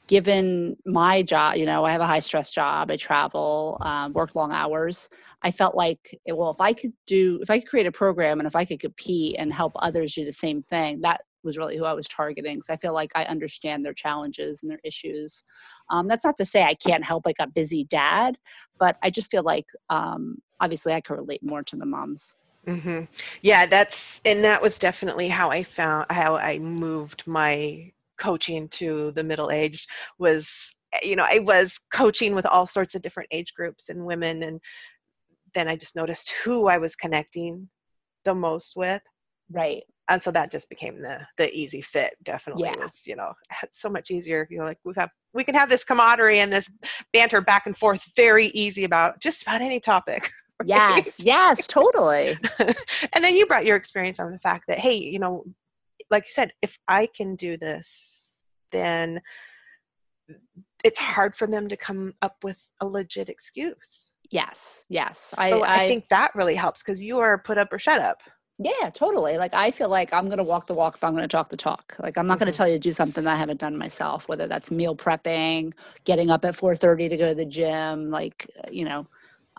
given 0.08 0.75
my 0.86 1.22
job, 1.22 1.58
you 1.58 1.65
know, 1.65 1.84
I 1.84 1.91
have 1.91 2.01
a 2.01 2.08
high 2.08 2.20
stress 2.20 2.51
job, 2.51 2.89
I 2.89 2.96
travel, 2.96 3.77
um, 3.82 4.13
work 4.13 4.36
long 4.36 4.53
hours. 4.53 5.10
I 5.41 5.51
felt 5.51 5.75
like, 5.75 6.17
well, 6.25 6.50
if 6.50 6.62
I 6.62 6.74
could 6.74 6.94
do, 7.06 7.39
if 7.41 7.50
I 7.50 7.60
could 7.60 7.67
create 7.67 7.88
a 7.88 7.91
program 7.91 8.39
and 8.39 8.48
if 8.48 8.56
I 8.56 8.63
could 8.63 8.79
compete 8.79 9.36
and 9.38 9.51
help 9.51 9.74
others 9.75 10.13
do 10.13 10.24
the 10.24 10.32
same 10.32 10.63
thing, 10.63 11.01
that 11.01 11.22
was 11.44 11.58
really 11.58 11.77
who 11.77 11.86
I 11.86 11.94
was 11.94 12.08
targeting. 12.08 12.62
So 12.62 12.74
I 12.74 12.77
feel 12.77 12.94
like 12.94 13.12
I 13.15 13.25
understand 13.25 13.86
their 13.86 13.94
challenges 13.94 14.62
and 14.62 14.72
their 14.72 14.79
issues. 14.84 15.44
Um, 15.89 16.08
that's 16.08 16.25
not 16.25 16.38
to 16.38 16.46
say 16.46 16.63
I 16.63 16.75
can't 16.75 17.03
help 17.03 17.25
like 17.25 17.38
a 17.39 17.48
busy 17.48 17.86
dad, 17.86 18.38
but 18.79 18.98
I 19.03 19.10
just 19.10 19.32
feel 19.32 19.44
like 19.44 19.65
um, 19.89 20.38
obviously 20.60 20.94
I 20.94 21.01
can 21.01 21.15
relate 21.15 21.44
more 21.44 21.63
to 21.63 21.75
the 21.75 21.86
moms. 21.86 22.36
Mm-hmm. 22.67 23.03
Yeah, 23.41 23.65
that's 23.65 24.20
and 24.25 24.44
that 24.44 24.62
was 24.62 24.77
definitely 24.77 25.29
how 25.29 25.50
I 25.50 25.63
found 25.63 26.06
how 26.10 26.36
I 26.36 26.60
moved 26.60 27.24
my 27.25 27.91
coaching 28.20 28.67
to 28.70 29.12
the 29.12 29.24
middle 29.24 29.51
aged 29.51 29.89
was 30.17 30.74
you 31.01 31.15
know 31.15 31.25
I 31.25 31.39
was 31.39 31.79
coaching 31.94 32.36
with 32.36 32.46
all 32.46 32.65
sorts 32.65 32.96
of 32.96 33.01
different 33.01 33.29
age 33.32 33.53
groups 33.53 33.89
and 33.89 34.06
women 34.06 34.44
and 34.44 34.60
then 35.53 35.67
I 35.67 35.75
just 35.75 35.96
noticed 35.96 36.32
who 36.44 36.67
I 36.67 36.77
was 36.77 36.96
connecting 36.96 37.70
the 38.25 38.36
most 38.36 38.75
with. 38.75 39.01
Right. 39.51 39.84
And 40.10 40.22
so 40.22 40.32
that 40.32 40.51
just 40.51 40.70
became 40.70 41.01
the 41.01 41.20
the 41.38 41.54
easy 41.54 41.82
fit 41.82 42.16
definitely 42.24 42.63
yeah. 42.63 42.77
was 42.77 42.94
you 43.06 43.16
know 43.16 43.34
so 43.72 43.89
much 43.89 44.12
easier. 44.12 44.48
You 44.50 44.60
know 44.60 44.66
like 44.66 44.80
we 44.84 44.94
have 44.96 45.10
we 45.34 45.44
can 45.44 45.56
have 45.56 45.70
this 45.70 45.84
camaraderie 45.84 46.39
and 46.39 46.51
this 46.51 46.70
banter 47.13 47.42
back 47.42 47.66
and 47.66 47.77
forth 47.77 48.04
very 48.16 48.48
easy 48.48 48.84
about 48.84 49.20
just 49.20 49.44
about 49.44 49.62
any 49.62 49.80
topic. 49.80 50.32
Right? 50.60 50.70
yes 50.70 51.20
yes 51.20 51.68
totally. 51.68 52.36
And 53.13 53.24
then 53.24 53.36
you 53.36 53.46
brought 53.46 53.68
your 53.68 53.75
experience 53.75 54.20
on 54.20 54.32
the 54.32 54.39
fact 54.39 54.63
that 54.68 54.80
hey 54.80 54.96
you 54.96 55.20
know 55.20 55.44
like 56.10 56.24
you 56.24 56.32
said 56.34 56.51
if 56.63 56.80
i 56.88 57.08
can 57.16 57.36
do 57.36 57.58
this 57.58 58.34
then 58.72 59.22
it's 60.84 61.00
hard 61.00 61.36
for 61.36 61.46
them 61.46 61.68
to 61.70 61.77
come 61.77 62.13
up 62.24 62.38
with 62.44 62.58
a 62.82 62.88
legit 62.88 63.30
excuse. 63.30 64.13
Yes 64.32 64.88
yes. 64.89 65.36
So 65.36 65.62
I, 65.62 65.84
I 65.84 65.88
think 65.88 66.10
that 66.10 66.34
really 66.34 66.56
helps 66.56 66.82
because 66.82 67.01
you 67.01 67.20
are 67.20 67.38
put 67.38 67.60
up 67.60 67.72
or 67.72 67.77
shut 67.77 68.01
up 68.01 68.18
yeah, 68.60 68.90
totally. 68.90 69.38
Like 69.38 69.54
I 69.54 69.70
feel 69.70 69.90
like 69.90 70.12
I'm 70.14 70.26
going 70.26 70.40
to 70.40 70.44
walk 70.44 70.66
the 70.66 70.74
walk 70.74 70.96
if 70.96 71.04
I'm 71.04 71.12
going 71.12 71.24
to 71.24 71.28
talk 71.28 71.50
the 71.50 71.58
talk. 71.58 71.96
Like 72.00 72.18
I'm 72.18 72.26
not 72.26 72.36
mm-hmm. 72.36 72.46
going 72.46 72.52
to 72.52 72.58
tell 72.58 72.68
you 72.68 72.74
to 72.74 72.80
do 72.80 72.92
something 72.92 73.24
that 73.24 73.34
I 73.34 73.36
haven't 73.36 73.60
done 73.60 73.78
myself, 73.78 74.28
whether 74.28 74.48
that's 74.48 74.72
meal 74.72 74.96
prepping, 74.96 75.74
getting 76.06 76.32
up 76.32 76.44
at 76.44 76.56
4:30 76.56 77.10
to 77.10 77.18
go 77.18 77.28
to 77.28 77.36
the 77.36 77.46
gym, 77.46 78.10
like, 78.10 78.50
uh, 78.64 78.70
you 78.72 78.86
know, 78.86 79.08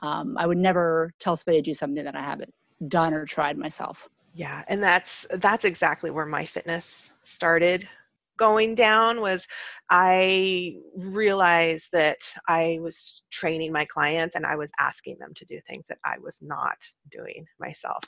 um, 0.03 0.37
I 0.37 0.47
would 0.47 0.59
never 0.59 1.13
tell 1.21 1.37
somebody 1.37 1.63
to 1.63 1.71
do 1.71 1.75
something 1.75 2.05
that 2.05 2.17
I 2.17 2.23
haven't 2.23 2.53
done 2.89 3.15
or 3.15 3.25
tried 3.25 3.57
myself. 3.57 4.09
Yeah, 4.35 4.65
and 4.69 4.83
that's 4.83 5.27
that's 5.35 5.65
exactly 5.65 6.11
where 6.11 6.27
my 6.27 6.45
fitness 6.45 7.13
started 7.23 7.89
going 8.37 8.75
down 8.77 9.21
was 9.21 9.49
I 9.91 10.77
realized 10.97 11.89
that 11.93 12.19
I 12.47 12.79
was 12.81 13.23
training 13.31 13.73
my 13.73 13.85
clients 13.85 14.37
and 14.37 14.47
I 14.47 14.55
was 14.55 14.71
asking 14.79 15.19
them 15.19 15.35
to 15.35 15.45
do 15.45 15.61
things 15.69 15.89
that 15.89 15.99
I 16.05 16.19
was 16.23 16.39
not 16.41 16.79
doing 17.11 17.47
myself 17.59 18.05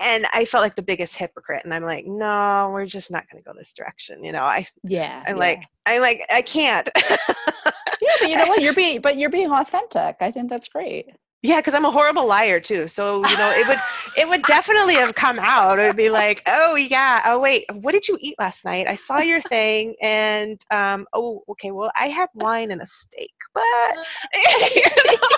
and 0.00 0.26
I 0.32 0.46
felt 0.46 0.62
like 0.62 0.76
the 0.76 0.82
biggest 0.82 1.14
hypocrite. 1.14 1.62
And 1.64 1.74
I'm 1.74 1.84
like, 1.84 2.06
no, 2.06 2.70
we're 2.72 2.86
just 2.86 3.10
not 3.10 3.30
going 3.30 3.42
to 3.42 3.46
go 3.46 3.56
this 3.56 3.74
direction. 3.74 4.24
You 4.24 4.32
know, 4.32 4.42
I, 4.42 4.66
yeah. 4.82 5.22
I'm 5.26 5.36
yeah. 5.36 5.40
like, 5.40 5.62
I'm 5.86 6.00
like, 6.00 6.24
I 6.32 6.42
can't. 6.42 6.88
yeah, 6.96 7.16
but 8.18 8.28
you 8.28 8.36
know 8.36 8.46
what? 8.48 8.62
You're 8.62 8.74
being, 8.74 9.00
but 9.02 9.16
you're 9.16 9.30
being 9.30 9.52
authentic. 9.52 10.16
I 10.20 10.30
think 10.30 10.48
that's 10.48 10.68
great. 10.68 11.10
Yeah, 11.42 11.56
because 11.56 11.72
I'm 11.74 11.86
a 11.86 11.90
horrible 11.90 12.26
liar 12.26 12.60
too. 12.60 12.86
So 12.86 13.16
you 13.26 13.36
know, 13.38 13.50
it 13.56 13.66
would 13.66 13.78
it 14.16 14.28
would 14.28 14.42
definitely 14.42 14.94
have 14.94 15.14
come 15.14 15.38
out. 15.38 15.78
It 15.78 15.86
would 15.86 15.96
be 15.96 16.10
like, 16.10 16.42
oh 16.46 16.74
yeah, 16.74 17.22
oh 17.24 17.38
wait, 17.40 17.64
what 17.72 17.92
did 17.92 18.08
you 18.08 18.18
eat 18.20 18.34
last 18.38 18.64
night? 18.64 18.86
I 18.86 18.96
saw 18.96 19.20
your 19.20 19.40
thing, 19.40 19.94
and 20.02 20.62
um, 20.70 21.06
oh 21.14 21.42
okay, 21.50 21.70
well 21.70 21.90
I 21.98 22.08
had 22.08 22.28
wine 22.34 22.70
and 22.70 22.82
a 22.82 22.86
steak, 22.86 23.32
but 23.54 23.62
you 24.34 24.82
know? 24.82 25.28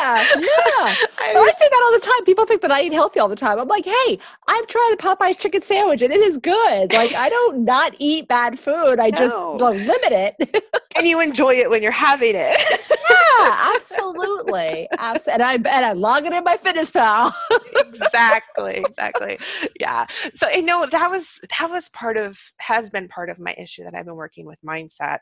yeah, 0.00 0.24
yeah. 0.34 0.94
I, 1.20 1.30
well, 1.34 1.44
I 1.44 1.52
say 1.56 1.68
that 1.70 1.82
all 1.84 1.92
the 1.92 2.04
time. 2.04 2.24
People 2.24 2.46
think 2.46 2.60
that 2.62 2.72
I 2.72 2.82
eat 2.82 2.92
healthy 2.92 3.20
all 3.20 3.28
the 3.28 3.36
time. 3.36 3.60
I'm 3.60 3.68
like, 3.68 3.84
hey, 3.84 4.18
I've 4.48 4.66
tried 4.66 4.94
a 4.94 4.96
Popeye's 4.96 5.36
chicken 5.36 5.62
sandwich 5.62 6.02
and 6.02 6.12
it 6.12 6.20
is 6.20 6.36
good. 6.38 6.92
Like 6.92 7.14
I 7.14 7.28
don't 7.28 7.64
not 7.64 7.94
eat 8.00 8.26
bad 8.26 8.58
food. 8.58 8.98
I 8.98 9.12
just 9.12 9.36
No. 9.36 9.56
well, 9.60 9.72
limit 9.74 10.10
it. 10.10 10.64
and 10.96 11.06
you 11.06 11.20
enjoy 11.20 11.54
it 11.54 11.70
when 11.70 11.82
you're 11.82 11.92
having 11.92 12.34
it. 12.36 12.58
yeah, 12.90 13.72
absolutely, 13.76 14.88
absolutely. 14.98 15.43
I 15.44 15.54
and 15.54 15.66
I 15.68 15.92
log 15.92 16.26
it 16.26 16.32
in 16.32 16.44
MyFitnessPal. 16.44 17.32
exactly 17.76 18.76
exactly. 18.76 19.38
Yeah. 19.80 20.06
So 20.34 20.48
i 20.50 20.60
know 20.60 20.86
that 20.86 21.10
was 21.10 21.38
that 21.58 21.70
was 21.70 21.88
part 21.90 22.16
of 22.16 22.38
has 22.58 22.90
been 22.90 23.08
part 23.08 23.30
of 23.30 23.38
my 23.38 23.54
issue 23.58 23.84
that 23.84 23.94
i've 23.94 24.06
been 24.06 24.14
working 24.16 24.46
with 24.46 24.58
mindset. 24.66 25.20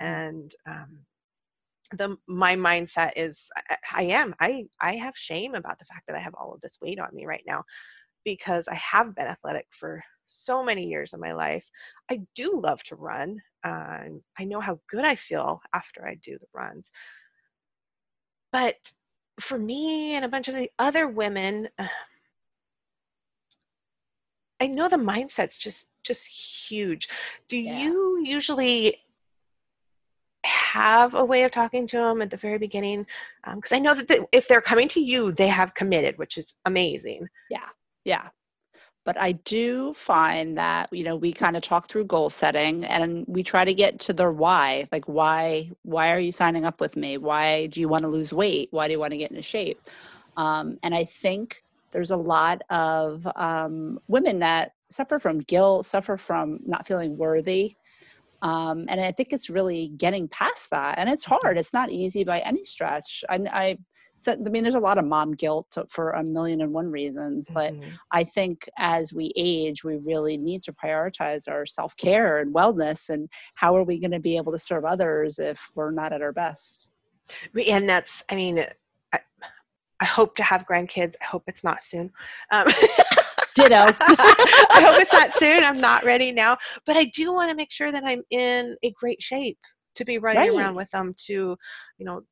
And 0.00 0.54
um 0.66 0.98
the 1.96 2.16
my 2.26 2.56
mindset 2.56 3.12
is 3.16 3.38
I, 3.56 3.76
I 3.94 4.02
am 4.04 4.34
i 4.40 4.64
i 4.80 4.96
have 4.96 5.16
shame 5.16 5.54
about 5.54 5.78
the 5.78 5.84
fact 5.84 6.06
that 6.06 6.16
i 6.16 6.20
have 6.20 6.34
all 6.34 6.54
of 6.54 6.60
this 6.60 6.78
weight 6.80 6.98
on 6.98 7.14
me 7.14 7.26
right 7.26 7.44
now 7.46 7.64
because 8.24 8.66
i 8.68 8.74
have 8.74 9.14
been 9.14 9.26
athletic 9.26 9.66
for 9.70 10.02
so 10.26 10.64
many 10.64 10.86
years 10.86 11.12
of 11.12 11.20
my 11.20 11.32
life. 11.32 11.68
I 12.10 12.22
do 12.34 12.58
love 12.58 12.82
to 12.84 12.96
run 12.96 13.38
uh, 13.64 14.04
i 14.38 14.44
know 14.44 14.60
how 14.60 14.80
good 14.88 15.04
i 15.04 15.14
feel 15.14 15.60
after 15.74 16.06
i 16.06 16.14
do 16.22 16.38
the 16.38 16.46
runs. 16.54 16.90
But 18.52 18.76
for 19.40 19.58
me 19.58 20.14
and 20.14 20.24
a 20.24 20.28
bunch 20.28 20.48
of 20.48 20.54
the 20.54 20.70
other 20.78 21.08
women 21.08 21.68
uh, 21.78 21.86
i 24.60 24.66
know 24.66 24.88
the 24.88 24.96
mindset's 24.96 25.58
just 25.58 25.88
just 26.02 26.26
huge 26.26 27.08
do 27.48 27.56
Yeah. 27.58 27.78
you 27.78 28.22
usually 28.24 28.98
have 30.44 31.14
a 31.14 31.24
way 31.24 31.44
of 31.44 31.50
talking 31.52 31.86
to 31.86 31.96
them 31.96 32.20
at 32.20 32.30
the 32.30 32.36
very 32.36 32.58
beginning 32.58 33.06
because 33.54 33.72
i 33.72 33.78
know 33.78 33.94
that 33.94 34.08
the, 34.08 34.26
if 34.32 34.48
they're 34.48 34.60
coming 34.60 34.88
to 34.88 35.00
you 35.00 35.32
they 35.32 35.48
have 35.48 35.74
committed 35.74 36.18
which 36.18 36.36
is 36.38 36.54
amazing 36.64 37.28
Yeah, 37.50 37.68
Yeah. 38.04 38.28
But 39.04 39.18
I 39.18 39.32
do 39.32 39.92
find 39.94 40.58
that, 40.58 40.88
you 40.92 41.02
know, 41.02 41.16
we 41.16 41.32
kind 41.32 41.56
of 41.56 41.62
talk 41.62 41.88
through 41.88 42.04
goal 42.04 42.30
setting 42.30 42.84
and 42.84 43.24
we 43.26 43.42
try 43.42 43.64
to 43.64 43.74
get 43.74 43.98
to 44.00 44.12
their 44.12 44.30
why. 44.30 44.84
Like 44.92 45.06
why 45.06 45.70
why 45.82 46.12
are 46.12 46.20
you 46.20 46.30
signing 46.30 46.64
up 46.64 46.80
with 46.80 46.96
me? 46.96 47.18
Why 47.18 47.66
do 47.66 47.80
you 47.80 47.88
want 47.88 48.02
to 48.02 48.08
lose 48.08 48.32
weight? 48.32 48.68
Why 48.70 48.86
do 48.86 48.92
you 48.92 49.00
want 49.00 49.10
to 49.12 49.18
get 49.18 49.30
into 49.30 49.42
shape? 49.42 49.80
Um, 50.36 50.78
and 50.82 50.94
I 50.94 51.04
think 51.04 51.62
there's 51.90 52.10
a 52.10 52.16
lot 52.16 52.62
of 52.70 53.26
um, 53.36 53.98
women 54.08 54.38
that 54.38 54.72
suffer 54.88 55.18
from 55.18 55.40
guilt, 55.40 55.84
suffer 55.84 56.16
from 56.16 56.60
not 56.64 56.86
feeling 56.86 57.16
worthy. 57.16 57.76
Um, 58.40 58.86
and 58.88 59.00
I 59.00 59.12
think 59.12 59.32
it's 59.32 59.50
really 59.50 59.88
getting 59.96 60.28
past 60.28 60.70
that. 60.70 60.98
And 60.98 61.08
it's 61.08 61.24
hard. 61.24 61.58
It's 61.58 61.72
not 61.72 61.90
easy 61.90 62.24
by 62.24 62.40
any 62.40 62.64
stretch. 62.64 63.24
I, 63.28 63.40
I, 63.52 63.78
so, 64.22 64.32
I 64.32 64.36
mean, 64.36 64.62
there's 64.62 64.76
a 64.76 64.80
lot 64.80 64.98
of 64.98 65.04
mom 65.04 65.32
guilt 65.32 65.76
for 65.88 66.12
a 66.12 66.22
million 66.22 66.60
and 66.60 66.72
one 66.72 66.90
reasons, 66.90 67.50
but 67.52 67.74
Mhm. 67.74 67.98
I 68.12 68.22
think 68.22 68.68
as 68.78 69.12
we 69.12 69.32
age, 69.36 69.82
we 69.82 69.96
really 69.96 70.36
need 70.36 70.62
to 70.64 70.72
prioritize 70.72 71.50
our 71.50 71.66
self 71.66 71.96
care 71.96 72.38
and 72.38 72.54
wellness. 72.54 73.10
And 73.10 73.28
how 73.54 73.76
are 73.76 73.82
we 73.82 73.98
going 73.98 74.12
to 74.12 74.20
be 74.20 74.36
able 74.36 74.52
to 74.52 74.58
serve 74.58 74.84
others 74.84 75.38
if 75.38 75.70
we're 75.74 75.90
not 75.90 76.12
at 76.12 76.22
our 76.22 76.32
best? 76.32 76.90
And 77.66 77.88
that's 77.88 78.22
i 78.28 78.34
mean 78.34 78.66
I, 79.12 79.18
I 80.00 80.04
hope 80.04 80.36
to 80.36 80.42
have 80.42 80.66
grandkids 80.66 81.14
i 81.22 81.24
hope 81.24 81.44
it's 81.46 81.64
not 81.64 81.82
soon 81.82 82.10
um, 82.50 82.66
Ditto. 83.54 83.74
I 84.00 84.82
hope 84.82 84.98
it's 84.98 85.12
not 85.12 85.34
soon. 85.34 85.62
I'm 85.62 85.78
not 85.78 86.04
ready 86.04 86.32
now. 86.32 86.56
But 86.86 86.96
I 86.96 87.04
do 87.04 87.34
want 87.34 87.50
to 87.50 87.54
make 87.54 87.70
sure 87.70 87.92
that 87.92 88.02
I'm 88.02 88.22
in 88.30 88.76
a 88.82 88.90
great 88.92 89.22
shape 89.22 89.58
to 89.94 90.04
be 90.04 90.18
running 90.18 90.48
Right. 90.48 90.50
around 90.50 90.76
with 90.76 90.90
them 90.90 91.14
to, 91.26 91.56
you 91.98 92.06
know, 92.06 92.22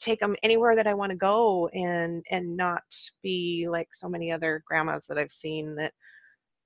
take 0.00 0.20
them 0.20 0.36
anywhere 0.42 0.76
that 0.76 0.86
I 0.86 0.94
want 0.94 1.10
to 1.10 1.16
go 1.16 1.68
and 1.68 2.24
and 2.30 2.56
not 2.56 2.82
be 3.22 3.66
like 3.70 3.88
so 3.94 4.08
many 4.08 4.30
other 4.32 4.62
grandmas 4.66 5.06
that 5.08 5.18
I've 5.18 5.32
seen 5.32 5.74
that 5.76 5.92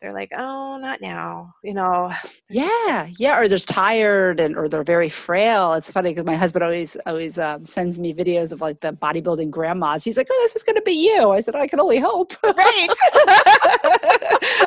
they're 0.01 0.13
like, 0.13 0.31
oh, 0.37 0.79
not 0.79 1.01
now, 1.01 1.53
you 1.63 1.75
know. 1.75 2.13
Yeah, 2.51 3.09
yeah, 3.19 3.39
or 3.39 3.49
they're 3.49 3.59
tired 3.59 4.39
and 4.41 4.57
or 4.57 4.69
they're 4.69 4.83
very 4.85 5.09
frail. 5.09 5.73
It's 5.75 5.91
funny 5.91 6.11
because 6.11 6.25
my 6.27 6.35
husband 6.37 6.63
always 6.63 6.97
always 7.07 7.39
um, 7.39 7.65
sends 7.65 7.99
me 7.99 8.13
videos 8.15 8.53
of 8.53 8.61
like 8.61 8.81
the 8.81 8.93
bodybuilding 8.93 9.51
grandmas. 9.51 10.05
He's 10.05 10.17
like, 10.17 10.29
"Oh, 10.31 10.41
this 10.45 10.55
is 10.55 10.63
going 10.63 10.77
to 10.77 10.83
be 10.83 10.93
you." 10.93 11.31
I 11.31 11.41
said, 11.41 11.55
"I 11.57 11.67
can 11.67 11.81
only 11.81 11.99
hope." 11.99 12.35
Right. 12.45 12.91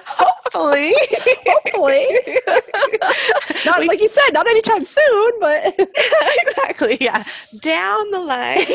Hopefully. 0.53 0.95
Hopefully. 1.47 2.07
not 3.65 3.79
We- 3.79 3.87
like 3.87 4.01
you 4.01 4.07
said, 4.07 4.31
not 4.33 4.47
anytime 4.47 4.83
soon, 4.83 5.31
but 5.39 5.73
exactly 6.47 6.97
yeah. 7.01 7.23
Down 7.61 8.11
the 8.11 8.19
line. 8.19 8.65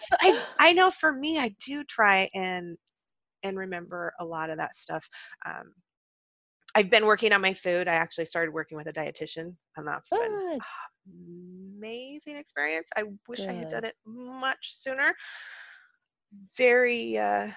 So 0.00 0.16
I, 0.20 0.42
I 0.58 0.72
know 0.72 0.90
for 0.90 1.12
me 1.12 1.38
i 1.38 1.54
do 1.64 1.84
try 1.84 2.28
and 2.34 2.76
and 3.42 3.56
remember 3.56 4.12
a 4.20 4.24
lot 4.24 4.50
of 4.50 4.56
that 4.58 4.76
stuff. 4.76 5.08
Um, 5.46 5.72
i've 6.74 6.90
been 6.90 7.06
working 7.06 7.32
on 7.32 7.40
my 7.40 7.54
food. 7.54 7.88
I 7.88 7.94
actually 7.94 8.26
started 8.26 8.52
working 8.52 8.76
with 8.76 8.86
a 8.86 8.92
dietitian. 8.92 9.54
And 9.76 9.86
that's 9.86 10.10
been 10.10 10.58
amazing 11.78 12.36
experience. 12.36 12.88
I 12.96 13.04
wish 13.28 13.46
i 13.48 13.52
had 13.52 13.68
done 13.68 13.84
it 13.84 13.94
much 14.06 14.74
sooner. 14.74 15.14
Very 16.56 17.18
uh 17.18 17.48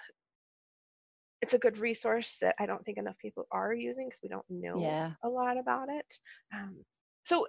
it's 1.43 1.53
a 1.53 1.60
good 1.60 1.77
resource 1.77 2.38
that 2.41 2.56
i 2.60 2.65
don't 2.65 2.84
think 2.86 2.97
enough 2.97 3.17
people 3.17 3.45
are 3.51 3.73
using 3.73 4.08
because 4.08 4.21
we 4.23 4.29
don't 4.29 4.45
know 4.49 4.79
yeah. 4.79 5.12
a 5.23 5.29
lot 5.29 5.58
about 5.58 5.89
it. 5.89 6.06
Um, 6.53 6.77
so, 7.23 7.47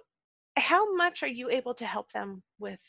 how 0.57 0.95
much 0.95 1.23
are 1.23 1.27
you 1.27 1.49
able 1.49 1.73
to 1.75 1.85
help 1.85 2.11
them 2.11 2.41
with? 2.59 2.79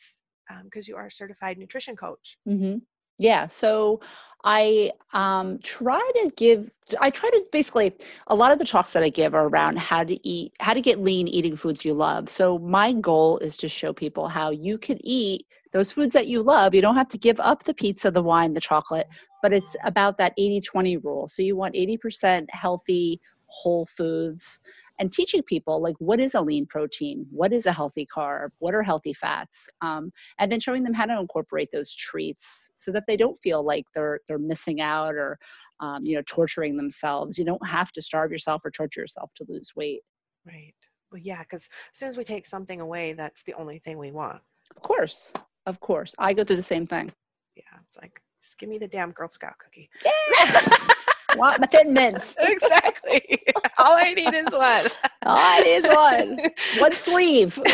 Because 0.65 0.87
you 0.87 0.97
are 0.97 1.07
a 1.07 1.13
certified 1.13 1.59
nutrition 1.59 1.97
coach. 1.97 2.39
hmm 2.47 2.77
Yeah. 3.19 3.47
So 3.47 4.01
I 4.45 4.93
um, 5.13 5.59
try 5.61 5.99
to 5.99 6.31
give, 6.37 6.71
I 7.01 7.11
try 7.11 7.29
to 7.31 7.45
basically, 7.51 7.93
a 8.29 8.35
lot 8.35 8.53
of 8.53 8.59
the 8.59 8.65
talks 8.65 8.93
that 8.93 9.03
I 9.03 9.09
give 9.09 9.35
are 9.35 9.49
around 9.49 9.79
how 9.79 10.05
to 10.05 10.29
eat, 10.29 10.53
how 10.61 10.73
to 10.73 10.81
get 10.81 11.01
lean 11.01 11.27
eating 11.27 11.57
foods 11.57 11.85
you 11.85 11.95
love. 11.95 12.29
So 12.29 12.59
my 12.59 12.93
goal 12.93 13.39
is 13.39 13.57
to 13.59 13.69
show 13.69 13.93
people 13.93 14.29
how 14.29 14.51
you 14.51 14.79
can 14.79 14.99
eat 15.03 15.47
those 15.73 15.91
foods 15.91 16.13
that 16.13 16.29
you 16.29 16.43
love. 16.43 16.75
You 16.75 16.83
don't 16.83 16.95
have 16.95 17.09
to 17.09 17.19
give 17.19 17.41
up 17.41 17.65
the 17.65 17.75
pizza, 17.75 18.11
the 18.11 18.23
wine, 18.23 18.55
the 18.55 18.61
chocolate, 18.61 19.09
but 19.43 19.53
it's 19.53 19.75
about 19.85 20.17
that 20.19 20.33
80 20.39 20.61
20 20.61 20.97
rule. 20.99 21.27
So 21.27 21.43
you 21.43 21.57
want 21.57 21.75
80% 21.75 22.47
healthy, 22.51 23.21
whole 23.47 23.87
foods 23.87 24.61
and 24.99 25.13
teaching 25.13 25.43
people 25.43 25.81
like 25.83 25.95
what 25.99 26.21
is 26.21 26.35
a 26.35 26.41
lean 26.41 26.67
protein? 26.67 27.27
What 27.31 27.53
is 27.53 27.67
a 27.67 27.73
healthy 27.73 28.07
carb? 28.07 28.49
What 28.59 28.75
are 28.75 28.83
healthy 28.83 29.13
fats? 29.13 29.69
Um, 29.83 30.11
and 30.39 30.51
then 30.51 30.61
showing 30.61 30.83
them 30.83 30.95
how 30.95 31.07
to 31.07 31.19
incorporate 31.19 31.69
those 31.73 31.95
treats 31.95 32.71
so 32.75 32.91
that 32.93 33.05
they 33.07 33.17
don't 33.17 33.37
feel 33.37 33.65
like 33.65 33.85
they're 33.95 34.21
they're 34.29 34.39
missing 34.39 34.81
out 34.81 35.15
or 35.15 35.39
um, 35.81 36.05
you 36.05 36.17
know 36.17 36.23
torturing 36.27 36.77
themselves. 36.77 37.39
You 37.39 37.45
don't 37.45 37.67
have 37.67 37.93
to 37.93 38.03
starve 38.03 38.31
yourself 38.31 38.65
or 38.65 38.71
torture 38.71 39.01
yourself 39.01 39.31
to 39.37 39.45
lose 39.49 39.73
weight. 39.77 40.03
Right. 40.47 40.75
Well, 41.13 41.21
yeah, 41.23 41.41
because 41.41 41.63
as 41.93 41.99
soon 41.99 42.09
as 42.09 42.17
we 42.17 42.25
take 42.25 42.47
something 42.47 42.81
away, 42.81 43.13
that's 43.13 43.43
the 43.45 43.55
only 43.55 43.79
thing 43.79 43.99
we 43.99 44.13
want. 44.13 44.41
of 44.75 44.83
course. 44.83 45.33
Of 45.67 45.81
course. 45.81 46.15
I 46.19 46.33
go 46.33 46.45
through 46.45 46.57
the 46.57 46.63
same 46.63 46.87
thing. 46.87 47.11
Yeah, 47.57 47.79
it's 47.85 47.97
like 47.97 48.21
just 48.43 48.59
give 48.59 48.69
me 48.69 48.79
the 48.79 48.87
damn 48.87 49.11
Girl 49.11 49.29
Scout 49.29 49.55
cookie. 49.59 49.91
want 51.37 51.61
my 51.61 51.67
thin 51.67 51.93
mints 51.93 52.37
exactly. 52.41 53.43
All 53.79 53.97
I 53.97 54.15
need 54.15 54.35
is 54.35 54.45
one. 54.47 54.87
oh 55.27 55.59
it 55.61 55.67
is 55.67 55.87
one 55.87 56.39
one 56.81 56.93
sleeve 56.93 57.59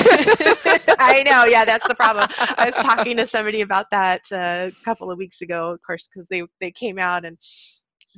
I 0.99 1.23
know. 1.25 1.45
Yeah, 1.45 1.65
that's 1.65 1.87
the 1.87 1.95
problem. 1.95 2.27
I 2.39 2.67
was 2.67 2.75
talking 2.77 3.17
to 3.17 3.27
somebody 3.27 3.61
about 3.61 3.87
that 3.91 4.23
uh, 4.33 4.71
a 4.71 4.85
couple 4.85 5.11
of 5.11 5.19
weeks 5.19 5.41
ago, 5.41 5.71
of 5.73 5.81
course, 5.87 6.09
because 6.13 6.27
they 6.31 6.43
they 6.61 6.71
came 6.71 6.99
out 6.99 7.25
and 7.25 7.37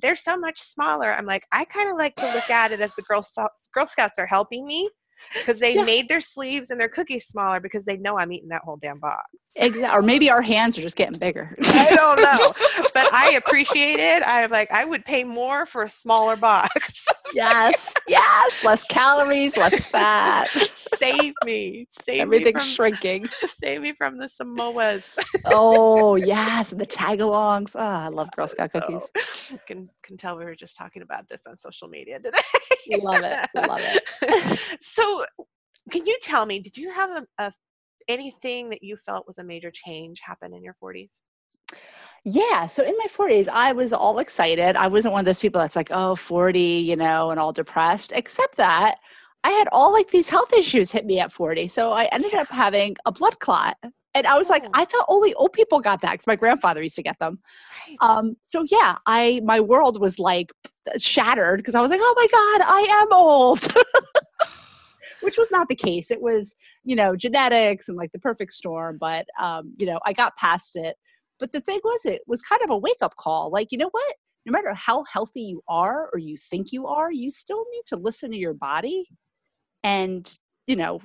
they're 0.03 0.17
so 0.17 0.37
much 0.37 0.61
smaller. 0.61 1.13
I'm 1.13 1.27
like, 1.27 1.47
I 1.53 1.65
kind 1.65 1.91
of 1.91 1.97
like 1.97 2.17
to 2.17 2.27
look 2.35 2.51
at 2.51 2.73
it 2.73 2.81
as 2.81 2.95
the 2.95 3.03
Girl 3.03 3.23
Scouts. 3.23 3.69
Girl 3.73 3.87
Scouts 3.87 4.19
are 4.19 4.27
helping 4.27 4.67
me 4.67 4.89
because 5.33 5.59
they 5.59 5.77
Yeah. 5.77 5.85
made 5.85 6.09
their 6.09 6.21
sleeves 6.21 6.71
and 6.71 6.81
their 6.81 6.89
cookies 6.89 7.27
smaller 7.27 7.61
because 7.61 7.85
they 7.85 7.97
know 7.97 8.19
I'm 8.19 8.33
eating 8.33 8.49
that 8.51 8.63
whole 8.65 8.79
damn 8.81 8.99
box. 9.01 9.25
exactly 9.57 9.97
or 9.99 10.03
maybe 10.03 10.31
our 10.31 10.43
hands 10.43 10.79
are 10.79 10.83
just 10.83 10.97
getting 10.97 11.19
bigger 11.19 11.55
I 11.71 11.93
don't 11.93 12.21
know, 12.21 12.53
but 12.95 13.09
I 13.13 13.31
appreciate 13.31 13.99
it. 14.01 14.23
I'm 14.27 14.51
like, 14.51 14.71
I 14.73 14.85
would 14.85 15.05
pay 15.05 15.25
more 15.25 15.67
for 15.67 15.83
a 15.85 15.89
smaller 15.89 16.37
box. 16.37 17.07
yes, 17.33 17.95
yes. 18.07 18.63
Less 18.63 18.85
calories, 18.85 19.57
less 19.57 19.85
fat. 19.85 20.51
save 20.77 21.35
me. 21.43 21.87
Save 21.91 22.21
Everything's 22.21 22.63
me 22.63 22.77
from, 22.77 22.77
shrinking. 22.77 23.29
Save 23.63 23.83
me 23.83 23.93
from 23.93 24.19
the 24.19 24.29
Samoas. 24.29 25.07
oh 25.45 26.17
yes, 26.17 26.71
the 26.71 26.87
tagalongs. 26.87 27.75
Oh, 27.77 27.81
I 27.81 28.09
love 28.09 28.31
Girl 28.35 28.47
Scout 28.47 28.71
cookies. 28.73 29.13
So, 29.49 29.59
can 29.67 29.89
can 30.03 30.17
tell 30.17 30.37
we 30.37 30.45
were 30.45 30.55
just 30.55 30.77
talking 30.77 31.03
about 31.03 31.29
this 31.29 31.43
on 31.47 31.59
social 31.59 31.89
media 31.89 32.19
today. 32.19 32.39
We 32.87 32.97
love 33.01 33.23
it. 33.23 33.39
Love 33.55 33.83
it. 33.85 34.59
so, 34.83 35.14
can 35.91 36.07
you 36.07 36.19
tell 36.23 36.47
me? 36.47 36.61
Did 36.61 36.77
you 36.77 36.93
have 36.93 37.11
a, 37.11 37.45
a 37.45 37.53
anything 38.09 38.71
that 38.71 38.83
you 38.83 38.97
felt 39.07 39.27
was 39.27 39.39
a 39.39 39.45
major 39.45 39.71
change 39.73 40.21
happen 40.25 40.53
in 40.55 40.63
your 40.63 40.77
40s? 40.83 41.11
Yeah. 42.25 42.67
So 42.67 42.83
in 42.83 42.95
my 42.99 43.07
40s, 43.07 43.49
I 43.49 43.73
was 43.73 43.93
all 43.93 44.19
excited. 44.19 44.77
I 44.77 44.89
wasn't 44.89 45.13
one 45.13 45.21
of 45.21 45.27
those 45.27 45.41
people 45.41 45.61
that's 45.61 45.77
like, 45.77 45.91
oh, 45.91 46.15
40, 46.15 46.59
you 46.59 46.97
know, 46.97 47.31
and 47.31 47.39
all 47.39 47.53
depressed, 47.53 48.13
except 48.15 48.57
that 48.57 48.97
I 49.45 49.51
had 49.51 49.69
all 49.73 49.93
like 49.93 50.09
these 50.09 50.29
health 50.31 50.53
issues 50.55 50.91
hit 50.91 51.05
me 51.05 51.21
at 51.21 51.33
40. 51.33 51.69
So 51.69 51.93
I 51.93 52.05
ended 52.13 52.35
up 52.35 52.49
having 52.49 52.97
a 53.05 53.13
blood 53.13 53.39
clot. 53.41 53.77
And 54.17 54.27
I 54.27 54.39
was 54.39 54.49
like, 54.49 54.65
Oh. 54.65 54.71
I 54.75 54.85
thought 54.85 55.05
only 55.09 55.35
old 55.35 55.53
people 55.53 55.81
got 55.81 56.01
that 56.01 56.13
because 56.13 56.27
my 56.27 56.37
grandfather 56.37 56.83
used 56.83 56.97
to 56.97 57.03
get 57.03 57.19
them. 57.19 57.41
Um, 58.01 58.37
so 58.43 58.65
yeah, 58.71 58.97
I 59.07 59.41
my 59.45 59.61
world 59.61 60.01
was 60.01 60.19
like 60.19 60.53
shattered 60.99 61.59
because 61.59 61.75
I 61.75 61.81
was 61.81 61.91
like, 61.91 62.01
oh 62.03 62.15
my 62.17 62.27
God, 62.31 62.67
I 62.67 63.03
am 63.03 63.13
old. 63.13 63.67
Which 65.25 65.39
was 65.39 65.51
not 65.51 65.69
the 65.69 65.75
case. 65.75 66.11
It 66.11 66.21
was, 66.21 66.55
you 66.85 66.97
know, 66.97 67.17
genetics 67.17 67.89
and 67.89 67.97
like 67.97 68.13
the 68.13 68.19
perfect 68.19 68.53
storm. 68.53 68.99
But 69.01 69.27
um, 69.41 69.75
you 69.79 69.87
know, 69.87 69.99
I 70.05 70.13
got 70.13 70.37
past 70.37 70.77
it. 70.77 70.97
But 71.41 71.53
the 71.53 71.61
thing 71.61 71.81
was, 71.83 72.01
it 72.05 72.23
was 72.27 72.43
kind 72.43 72.63
of 72.63 72.71
a 72.71 72.77
wake 72.77 73.03
up 73.03 73.17
call. 73.17 73.51
Like, 73.51 73.73
you 73.73 73.79
know 73.79 73.89
what? 73.91 74.15
No 74.47 74.53
matter 74.53 74.73
how 74.75 75.05
healthy 75.05 75.41
you 75.43 75.63
are 75.69 76.11
or 76.13 76.19
you 76.19 76.37
think 76.37 76.71
you 76.71 76.87
are, 76.87 77.11
you 77.11 77.31
still 77.31 77.65
need 77.73 77.83
to 77.87 77.97
listen 77.97 78.31
to 78.31 78.37
your 78.37 78.55
body. 78.55 79.09
And, 79.83 80.33
you 80.67 80.77
know, 80.77 81.01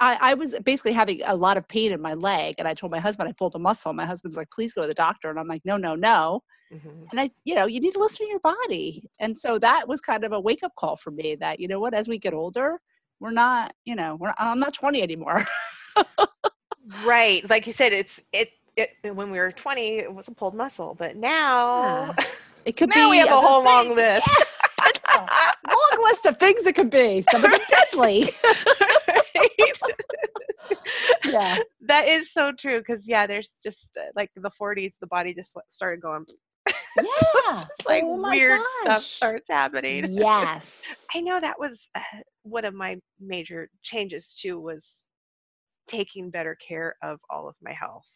I, 0.00 0.18
I 0.20 0.34
was 0.34 0.58
basically 0.64 0.92
having 0.92 1.20
a 1.24 1.36
lot 1.36 1.56
of 1.56 1.68
pain 1.68 1.92
in 1.92 2.00
my 2.00 2.14
leg. 2.14 2.56
And 2.58 2.66
I 2.66 2.74
told 2.74 2.90
my 2.90 2.98
husband 3.00 3.28
I 3.28 3.32
pulled 3.32 3.54
a 3.54 3.58
muscle. 3.58 3.92
My 3.92 4.06
husband's 4.06 4.36
like, 4.36 4.50
please 4.50 4.72
go 4.72 4.82
to 4.82 4.88
the 4.88 4.94
doctor. 4.94 5.30
And 5.30 5.38
I'm 5.38 5.48
like, 5.48 5.62
no, 5.64 5.76
no, 5.76 5.94
no. 5.94 6.42
Mhm. 6.72 7.06
And 7.10 7.20
I, 7.20 7.30
you 7.44 7.54
know, 7.54 7.66
you 7.66 7.80
need 7.80 7.92
to 7.92 8.00
listen 8.00 8.26
to 8.26 8.30
your 8.30 8.40
body. 8.40 9.08
And 9.20 9.38
so 9.38 9.58
that 9.58 9.86
was 9.86 10.00
kind 10.00 10.24
of 10.24 10.32
a 10.32 10.40
wake 10.40 10.62
up 10.62 10.72
call 10.78 10.96
for 10.96 11.10
me 11.10 11.36
that, 11.36 11.60
you 11.60 11.68
know 11.68 11.80
what, 11.80 11.94
as 11.94 12.08
we 12.08 12.18
get 12.18 12.34
older, 12.34 12.80
we're 13.24 13.32
not, 13.32 13.74
you 13.86 13.96
know, 13.96 14.16
we're, 14.20 14.34
I'm 14.38 14.60
not 14.60 14.74
20 14.74 15.02
anymore. 15.02 15.42
Right. 17.02 17.48
Like 17.50 17.66
you 17.66 17.72
said, 17.72 17.92
it's 17.92 18.20
it, 18.32 18.50
it 18.76 18.90
when 19.14 19.30
we 19.30 19.38
were 19.38 19.52
20, 19.52 19.98
it 19.98 20.14
was 20.14 20.28
a 20.28 20.32
pulled 20.32 20.54
muscle, 20.54 20.94
but 20.98 21.16
now 21.16 22.14
It 22.64 22.76
could 22.76 22.92
now 22.92 23.10
be 23.10 23.10
we 23.10 23.18
have 23.18 23.30
a 23.32 23.40
whole 23.40 23.64
long 23.64 23.94
things. 23.94 23.94
list. 23.94 24.44
long 25.16 26.04
list 26.04 26.26
of 26.26 26.38
things 26.38 26.66
it 26.66 26.74
could 26.74 26.90
be. 26.90 27.22
Some 27.22 27.44
of 27.44 27.50
them 27.50 27.60
deadly. 27.68 28.28
Yeah. 31.24 31.58
that 31.88 32.08
is 32.08 32.32
so 32.32 32.52
true 32.52 32.78
because 32.78 33.06
yeah, 33.08 33.26
there's 33.26 33.58
just 33.62 33.96
uh, 33.98 34.06
like 34.16 34.30
the 34.36 34.50
40s, 34.50 34.94
the 35.00 35.06
body 35.06 35.34
just 35.34 35.56
started 35.70 36.00
going 36.02 36.26
Yeah. 36.96 37.64
like 37.88 38.04
Oh 38.06 38.22
weird 38.30 38.60
stuff 38.66 39.06
starts 39.06 39.48
happening. 39.50 40.10
Yes. 40.16 40.82
I 41.14 41.20
know 41.20 41.40
that 41.40 41.58
was 41.58 41.88
uh, 41.94 42.00
one 42.44 42.64
of 42.64 42.74
my 42.74 43.00
major 43.20 43.70
changes 43.82 44.34
too 44.40 44.60
was 44.60 44.96
taking 45.88 46.30
better 46.30 46.56
care 46.56 46.96
of 47.02 47.20
all 47.30 47.48
of 47.48 47.56
my 47.62 47.72
health 47.72 48.06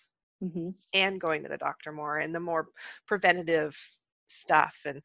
hmm 0.40 0.70
and 0.94 1.20
going 1.20 1.42
to 1.42 1.48
the 1.48 1.58
doctor 1.58 1.92
more 1.92 2.18
and 2.18 2.34
the 2.34 2.40
more 2.40 2.68
preventative 3.06 3.76
stuff 4.28 4.76
and 4.86 5.02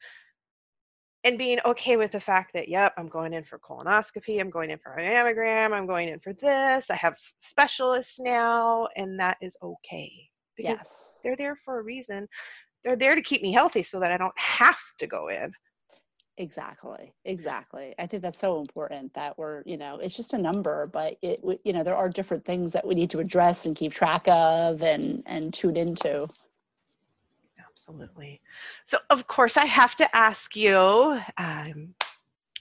and 1.26 1.38
being 1.38 1.60
okay 1.66 1.98
with 1.98 2.12
the 2.12 2.20
fact 2.22 2.54
that 2.54 2.70
yep 2.70 2.94
i'm 2.98 3.08
going 3.08 3.34
in 3.34 3.44
for 3.44 3.60
colonoscopy 3.60 4.40
i'm 4.40 4.50
going 4.50 4.72
in 4.72 4.80
for 4.80 4.94
a 4.96 5.02
mammogram 5.04 5.74
i'm 5.74 5.88
going 5.88 6.10
in 6.10 6.20
for 6.20 6.34
this 6.34 6.90
i 6.90 6.96
have 6.96 7.18
specialists 7.40 8.20
now 8.20 8.88
and 8.98 9.20
that 9.20 9.38
is 9.42 9.58
okay 9.64 10.12
because 10.58 10.80
Yes. 10.80 11.20
they're 11.24 11.38
there 11.38 11.58
for 11.66 11.80
a 11.80 11.84
reason. 11.84 12.28
They're 12.84 12.96
there 12.98 13.16
to 13.16 13.22
keep 13.22 13.42
me 13.42 13.54
healthy 13.54 13.84
so 13.84 14.00
that 14.00 14.12
i 14.12 14.18
don't 14.18 14.38
have 14.38 14.80
to 15.00 15.08
go 15.08 15.30
in 15.30 15.52
Exactly. 16.38 17.14
Exactly. 17.26 17.94
I 18.00 18.08
think 18.08 18.24
that's 18.24 18.40
so 18.40 18.60
important 18.60 19.14
that 19.14 19.38
we're, 19.38 19.62
you 19.66 19.78
know, 19.78 20.00
it's 20.00 20.16
just 20.18 20.34
a 20.34 20.38
number, 20.38 20.88
but 20.88 21.18
it, 21.22 21.42
you 21.64 21.74
know, 21.74 21.84
there 21.84 21.96
are 21.96 22.10
different 22.10 22.44
things 22.44 22.74
that 22.74 22.86
we 22.86 22.96
need 22.96 23.12
to 23.12 23.20
address 23.20 23.66
and 23.68 23.76
keep 23.76 23.92
track 23.94 24.28
of 24.28 24.82
and 24.82 25.22
and 25.28 25.54
tune 25.54 25.78
into. 25.78 26.28
Absolutely. 27.60 28.42
So, 28.86 28.98
of 29.10 29.28
course, 29.28 29.58
I 29.58 29.66
have 29.66 29.96
to 29.98 30.16
ask 30.16 30.56
you. 30.56 31.20
Um, 31.38 31.94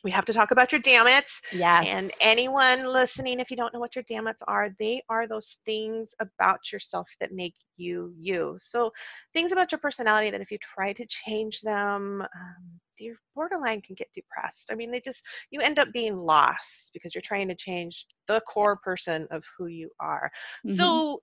we 0.04 0.10
have 0.10 0.24
to 0.26 0.32
talk 0.32 0.50
about 0.50 0.72
your 0.72 0.80
dammits. 0.80 1.40
Yes. 1.50 1.90
And 1.90 2.12
anyone 2.20 2.86
listening, 2.86 3.40
if 3.40 3.50
you 3.50 3.56
don't 3.56 3.72
know 3.72 3.80
what 3.80 3.94
your 3.96 4.04
dammits 4.04 4.42
are, 4.46 4.70
they 4.78 5.02
are 5.08 5.26
those 5.26 5.58
things 5.64 6.14
about 6.20 6.72
yourself 6.72 7.08
that 7.20 7.32
make 7.32 7.54
you 7.76 8.12
you. 8.18 8.56
So, 8.58 8.90
things 9.32 9.52
about 9.52 9.72
your 9.72 9.78
personality 9.78 10.30
that 10.30 10.40
if 10.40 10.50
you 10.50 10.58
try 10.58 10.92
to 10.92 11.06
change 11.06 11.60
them, 11.60 12.22
um, 12.22 12.80
your 12.98 13.16
borderline 13.34 13.80
can 13.80 13.94
get 13.96 14.08
depressed. 14.14 14.70
I 14.70 14.74
mean, 14.76 14.90
they 14.90 15.00
just, 15.00 15.22
you 15.50 15.60
end 15.60 15.78
up 15.78 15.92
being 15.92 16.16
lost 16.16 16.90
because 16.92 17.14
you're 17.14 17.22
trying 17.22 17.48
to 17.48 17.54
change 17.54 18.06
the 18.28 18.40
core 18.42 18.76
person 18.76 19.26
of 19.30 19.44
who 19.56 19.66
you 19.66 19.90
are. 20.00 20.30
Mhm. 20.64 21.02
So, 21.04 21.22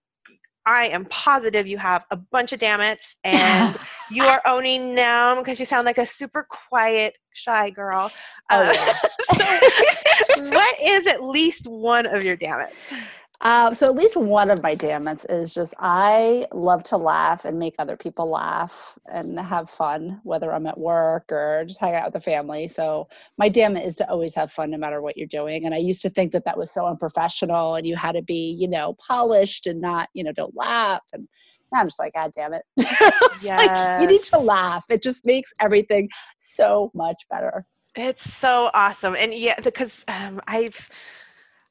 I 0.70 0.88
am 0.90 1.06
positive 1.06 1.68
you 1.68 1.78
have 1.80 2.06
a 2.12 2.18
bunch 2.18 2.54
of 2.54 2.60
dammits 2.60 3.16
and 3.24 3.78
you 4.10 4.28
are 4.28 4.42
owning 4.46 4.96
them 4.96 5.40
because 5.40 5.60
you 5.60 5.66
sound 5.66 5.86
like 5.86 5.98
a 6.00 6.08
super 6.08 6.48
quiet, 6.70 7.16
shy 7.34 7.72
girl. 7.72 8.14
Oh, 8.52 8.62
Uh, 8.62 8.74
yeah. 8.74 8.94
so 9.22 9.62
what 10.34 10.76
is 10.82 11.08
at 11.08 11.24
least 11.24 11.68
one 11.68 12.06
of 12.08 12.24
your 12.24 12.38
dammits? 12.38 12.94
Uh, 13.42 13.74
so 13.74 13.86
at 13.88 13.96
least 13.96 14.18
one 14.18 14.50
of 14.50 14.62
my 14.62 14.76
dammits 14.76 15.26
is 15.30 15.54
just 15.54 15.74
I 15.80 16.46
love 16.52 16.84
to 16.86 16.98
laugh 16.98 17.46
and 17.46 17.58
make 17.58 17.76
other 17.80 17.96
people 17.96 18.30
laugh 18.30 18.98
and 19.06 19.40
have 19.40 19.70
fun, 19.70 20.20
whether 20.24 20.52
I'm 20.52 20.68
at 20.68 20.78
work 20.78 21.32
or 21.32 21.64
just 21.66 21.80
hang 21.80 21.96
out 21.96 22.06
with 22.06 22.14
the 22.14 22.20
family. 22.20 22.68
So 22.68 23.08
my 23.38 23.48
dammit 23.48 23.86
is 23.86 23.96
to 23.98 24.10
always 24.10 24.36
have 24.36 24.52
fun 24.52 24.72
no 24.72 24.78
matter 24.78 25.02
what 25.02 25.16
you're 25.16 25.26
doing. 25.26 25.66
And 25.66 25.74
I 25.74 25.78
used 25.78 26.02
to 26.02 26.10
think 26.10 26.34
that 26.34 26.44
that 26.44 26.58
was 26.58 26.74
so 26.74 26.86
unprofessional 26.86 27.76
and 27.76 27.88
you 27.88 27.96
had 27.96 28.14
to 28.14 28.22
be, 28.22 28.58
you 28.60 28.68
know, 28.68 28.96
polished 29.08 29.68
and 29.68 29.80
not, 29.80 30.10
you 30.14 30.26
know, 30.26 30.34
don't 30.34 30.56
laugh. 30.56 31.04
And 31.14 31.26
now 31.72 31.80
I'm 31.80 31.88
just 31.88 32.00
like, 32.00 32.14
God 32.16 32.32
damn 32.36 32.54
it. 32.54 32.64
it's 32.78 33.50
like 33.50 34.02
you 34.02 34.08
need 34.08 34.24
to 34.24 34.38
laugh. 34.40 34.84
It 34.90 35.02
just 35.02 35.26
makes 35.26 35.54
everything 35.62 36.10
so 36.40 36.92
much 36.94 37.24
better. 37.30 37.66
It's 37.96 38.34
so 38.36 38.70
awesome, 38.74 39.16
and 39.16 39.34
yeah, 39.34 39.60
because 39.62 40.06
um, 40.08 40.40
I've 40.48 40.90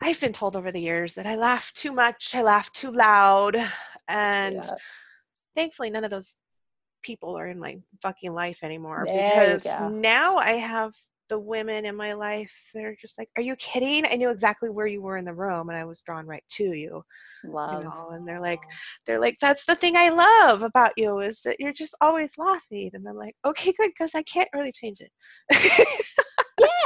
I've 0.00 0.20
been 0.20 0.32
told 0.32 0.56
over 0.56 0.70
the 0.70 0.80
years 0.80 1.14
that 1.14 1.26
I 1.26 1.36
laugh 1.36 1.72
too 1.72 1.92
much, 1.92 2.34
I 2.34 2.42
laugh 2.42 2.70
too 2.72 2.90
loud, 2.90 3.56
and 4.08 4.64
Yeah. 4.64 4.76
thankfully 5.56 5.90
none 5.90 6.04
of 6.04 6.10
those 6.10 6.36
people 7.02 7.38
are 7.38 7.48
in 7.48 7.58
my 7.58 7.78
fucking 8.02 8.32
life 8.34 8.58
anymore 8.62 9.08
There 9.08 9.14
because 9.14 9.74
now 9.78 10.36
I 10.38 10.52
have 10.54 10.94
the 11.28 11.38
women 11.38 11.86
in 11.86 11.96
my 11.96 12.12
life 12.14 12.52
that 12.74 12.84
are 12.84 12.96
just 13.00 13.18
like, 13.18 13.30
"Are 13.36 13.42
you 13.42 13.56
kidding? 13.56 14.06
I 14.06 14.16
knew 14.16 14.30
exactly 14.30 14.70
where 14.70 14.86
you 14.86 15.02
were 15.02 15.16
in 15.18 15.24
the 15.24 15.34
room, 15.34 15.68
and 15.70 15.78
I 15.78 15.84
was 15.84 16.00
drawn 16.02 16.26
right 16.26 16.44
to 16.52 16.64
you." 16.64 17.04
Love. 17.42 17.80
You 17.80 17.80
know, 17.80 18.10
and 18.12 18.26
they're 18.28 18.40
like, 18.40 18.62
they're 19.06 19.20
like, 19.20 19.38
"That's 19.40 19.64
the 19.66 19.76
thing 19.76 19.96
I 19.96 20.10
love 20.10 20.62
about 20.62 20.92
you 20.96 21.20
is 21.20 21.40
that 21.44 21.60
you're 21.60 21.72
just 21.74 21.94
always 22.00 22.38
laughing," 22.38 22.90
and 22.94 23.06
I'm 23.08 23.16
like, 23.16 23.36
"Okay, 23.46 23.72
good, 23.72 23.90
because 23.90 24.14
I 24.14 24.22
can't 24.24 24.50
really 24.54 24.72
change 24.72 25.00
it." 25.00 25.12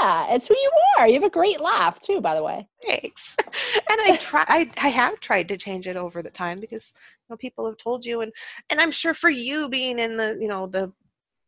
Yeah, 0.02 0.34
it's 0.34 0.48
who 0.48 0.54
you 0.54 0.70
are. 0.98 1.06
You 1.06 1.14
have 1.14 1.22
a 1.22 1.30
great 1.30 1.60
laugh 1.60 2.00
too, 2.00 2.20
by 2.20 2.34
the 2.34 2.42
way. 2.42 2.66
Thanks. 2.84 3.36
And 3.90 4.00
I 4.00 4.16
try 4.16 4.44
I, 4.48 4.70
I 4.78 4.88
have 4.88 5.20
tried 5.20 5.48
to 5.48 5.56
change 5.56 5.86
it 5.86 5.96
over 5.96 6.22
the 6.22 6.30
time 6.30 6.58
because 6.58 6.92
you 6.96 7.32
know 7.32 7.36
people 7.36 7.66
have 7.66 7.76
told 7.76 8.04
you 8.04 8.22
and 8.22 8.32
and 8.70 8.80
I'm 8.80 8.90
sure 8.90 9.12
for 9.14 9.28
you 9.30 9.68
being 9.68 9.98
in 9.98 10.16
the 10.16 10.38
you 10.40 10.48
know 10.48 10.66
the 10.66 10.90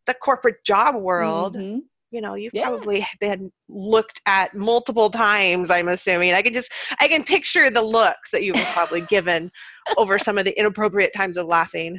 the 0.07 0.15
corporate 0.15 0.63
job 0.65 0.95
world, 0.97 1.57
Mhm. 1.57 1.83
you 2.11 2.21
know, 2.21 2.35
you've 2.35 2.53
Yeah. 2.53 2.69
probably 2.69 3.07
been 3.21 3.51
looked 3.69 4.21
at 4.27 4.55
multiple 4.55 5.11
times, 5.11 5.71
I'm 5.71 5.89
assuming. 5.89 6.35
I 6.35 6.43
can 6.43 6.53
just 6.53 6.71
I 7.01 7.09
can 7.09 7.25
picture 7.25 7.71
the 7.71 7.83
looks 7.83 8.31
that 8.31 8.43
you've 8.45 8.57
probably 8.75 9.01
given 9.17 9.51
over 9.97 10.19
some 10.19 10.37
of 10.39 10.45
the 10.45 10.57
inappropriate 10.59 11.13
times 11.15 11.39
of 11.39 11.47
laughing. 11.47 11.99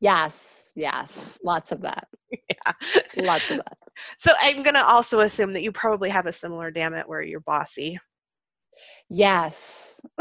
Yes, 0.00 0.55
yes, 0.76 1.38
lots 1.42 1.72
of 1.72 1.80
that. 1.82 2.06
yeah. 2.30 2.72
Lots 3.16 3.50
of 3.50 3.56
that. 3.56 3.78
So 4.20 4.32
I'm 4.40 4.62
gonna 4.62 4.82
also 4.82 5.20
assume 5.20 5.52
that 5.54 5.62
you 5.62 5.72
probably 5.72 6.10
have 6.10 6.26
a 6.26 6.32
similar 6.32 6.70
damn 6.70 6.94
it 6.94 7.08
where 7.08 7.22
you're 7.22 7.40
bossy. 7.40 7.98
Yes. 9.08 10.00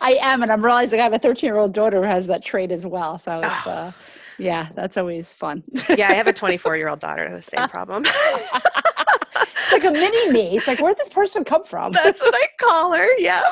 I 0.00 0.18
am, 0.20 0.42
and 0.42 0.50
I'm 0.50 0.64
realizing 0.64 1.00
I 1.00 1.02
have 1.04 1.12
a 1.12 1.18
13 1.18 1.46
year 1.46 1.56
old 1.56 1.72
daughter 1.72 1.98
who 1.98 2.08
has 2.08 2.26
that 2.26 2.44
trait 2.44 2.70
as 2.72 2.84
well. 2.86 3.18
So 3.18 3.38
it's, 3.38 3.66
uh, 3.66 3.92
yeah, 4.38 4.68
that's 4.74 4.96
always 4.96 5.32
fun. 5.32 5.62
Yeah, 5.96 6.10
I 6.10 6.14
have 6.14 6.26
a 6.26 6.32
24 6.34 6.76
year 6.76 6.88
old 6.88 7.00
daughter, 7.00 7.30
the 7.30 7.42
same 7.42 7.68
problem. 7.68 8.04
Like 9.74 9.84
a 9.84 9.90
mini 9.90 10.30
me. 10.30 10.56
It's 10.56 10.66
like, 10.66 10.80
where'd 10.80 10.96
this 10.96 11.08
person 11.08 11.44
come 11.44 11.64
from? 11.64 11.92
That's 11.92 12.20
what 12.20 12.34
I 12.34 12.46
call 12.60 12.94
her. 12.94 13.06
Yeah. 13.18 13.42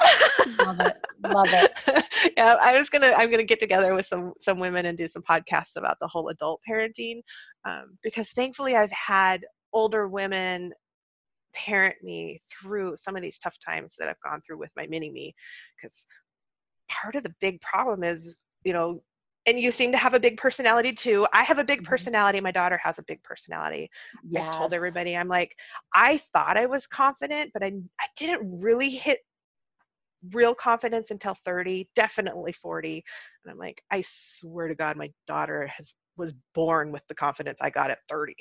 Love 0.58 0.80
it. 0.80 0.96
Love 1.24 1.48
it. 1.50 2.32
yeah, 2.36 2.54
I 2.60 2.78
was 2.78 2.90
gonna. 2.90 3.12
I'm 3.16 3.30
gonna 3.30 3.44
get 3.44 3.60
together 3.60 3.94
with 3.94 4.06
some 4.06 4.32
some 4.40 4.58
women 4.58 4.86
and 4.86 4.96
do 4.96 5.08
some 5.08 5.22
podcasts 5.22 5.76
about 5.76 5.98
the 6.00 6.08
whole 6.08 6.28
adult 6.28 6.60
parenting, 6.68 7.20
um, 7.64 7.98
because 8.02 8.30
thankfully 8.30 8.76
I've 8.76 8.90
had 8.90 9.44
older 9.72 10.08
women 10.08 10.72
parent 11.54 11.96
me 12.02 12.40
through 12.50 12.96
some 12.96 13.16
of 13.16 13.22
these 13.22 13.38
tough 13.38 13.56
times 13.64 13.94
that 13.98 14.08
I've 14.08 14.20
gone 14.24 14.40
through 14.46 14.58
with 14.58 14.70
my 14.76 14.86
mini 14.86 15.10
me. 15.10 15.34
Because 15.76 16.06
part 16.88 17.14
of 17.14 17.22
the 17.22 17.34
big 17.40 17.60
problem 17.60 18.02
is, 18.04 18.36
you 18.64 18.72
know, 18.72 19.02
and 19.46 19.58
you 19.58 19.70
seem 19.72 19.92
to 19.92 19.98
have 19.98 20.14
a 20.14 20.20
big 20.20 20.36
personality 20.36 20.92
too. 20.92 21.26
I 21.32 21.42
have 21.44 21.58
a 21.58 21.64
big 21.64 21.82
Mhm. 21.82 21.84
personality. 21.84 22.40
My 22.40 22.52
daughter 22.52 22.78
has 22.82 22.98
a 22.98 23.02
big 23.04 23.22
personality. 23.22 23.90
Yes. 24.22 24.46
I've 24.46 24.50
told 24.50 24.72
everybody, 24.72 25.16
I'm 25.16 25.28
like, 25.28 25.56
I 25.94 26.18
thought 26.32 26.56
I 26.56 26.66
was 26.66 26.86
confident, 26.86 27.50
but 27.52 27.62
I, 27.62 27.72
I 28.00 28.06
didn't 28.16 28.60
really 28.62 28.90
hit 28.90 29.20
real 30.32 30.54
confidence 30.54 31.10
until 31.10 31.36
30, 31.44 31.88
definitely 31.96 32.52
40. 32.52 33.04
And 33.44 33.52
I'm 33.52 33.58
like, 33.58 33.82
I 33.90 34.02
swear 34.06 34.68
to 34.68 34.74
God, 34.74 34.96
my 34.96 35.10
daughter 35.26 35.66
has 35.66 35.94
was 36.16 36.34
born 36.54 36.92
with 36.92 37.02
the 37.08 37.14
confidence 37.14 37.58
I 37.60 37.70
got 37.70 37.90
at 37.90 37.98
30. 38.08 38.36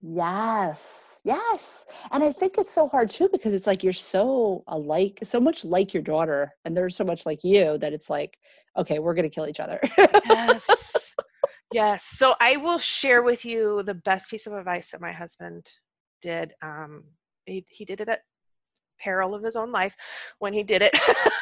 Yes, 0.00 1.20
yes. 1.24 1.86
And 2.12 2.22
I 2.22 2.32
think 2.32 2.58
it's 2.58 2.72
so 2.72 2.86
hard 2.86 3.10
too 3.10 3.28
because 3.32 3.52
it's 3.54 3.66
like 3.66 3.82
you're 3.82 3.92
so 3.92 4.62
alike, 4.68 5.18
so 5.24 5.40
much 5.40 5.64
like 5.64 5.92
your 5.92 6.02
daughter, 6.02 6.50
and 6.64 6.76
they're 6.76 6.90
so 6.90 7.04
much 7.04 7.26
like 7.26 7.42
you 7.42 7.78
that 7.78 7.92
it's 7.92 8.08
like, 8.08 8.38
okay, 8.76 8.98
we're 8.98 9.14
gonna 9.14 9.28
kill 9.28 9.48
each 9.48 9.60
other. 9.60 9.80
Yes. 10.28 10.66
yes. 11.72 12.04
So 12.04 12.34
I 12.40 12.56
will 12.56 12.78
share 12.78 13.22
with 13.22 13.44
you 13.44 13.82
the 13.82 13.94
best 13.94 14.30
piece 14.30 14.46
of 14.46 14.52
advice 14.52 14.90
that 14.90 15.00
my 15.00 15.12
husband 15.12 15.66
did. 16.22 16.52
Um, 16.62 17.04
he, 17.46 17.64
he 17.68 17.84
did 17.84 18.00
it 18.00 18.08
at 18.08 18.22
peril 19.00 19.34
of 19.34 19.42
his 19.42 19.56
own 19.56 19.72
life 19.72 19.96
when 20.38 20.52
he 20.52 20.62
did 20.62 20.82
it. 20.82 20.94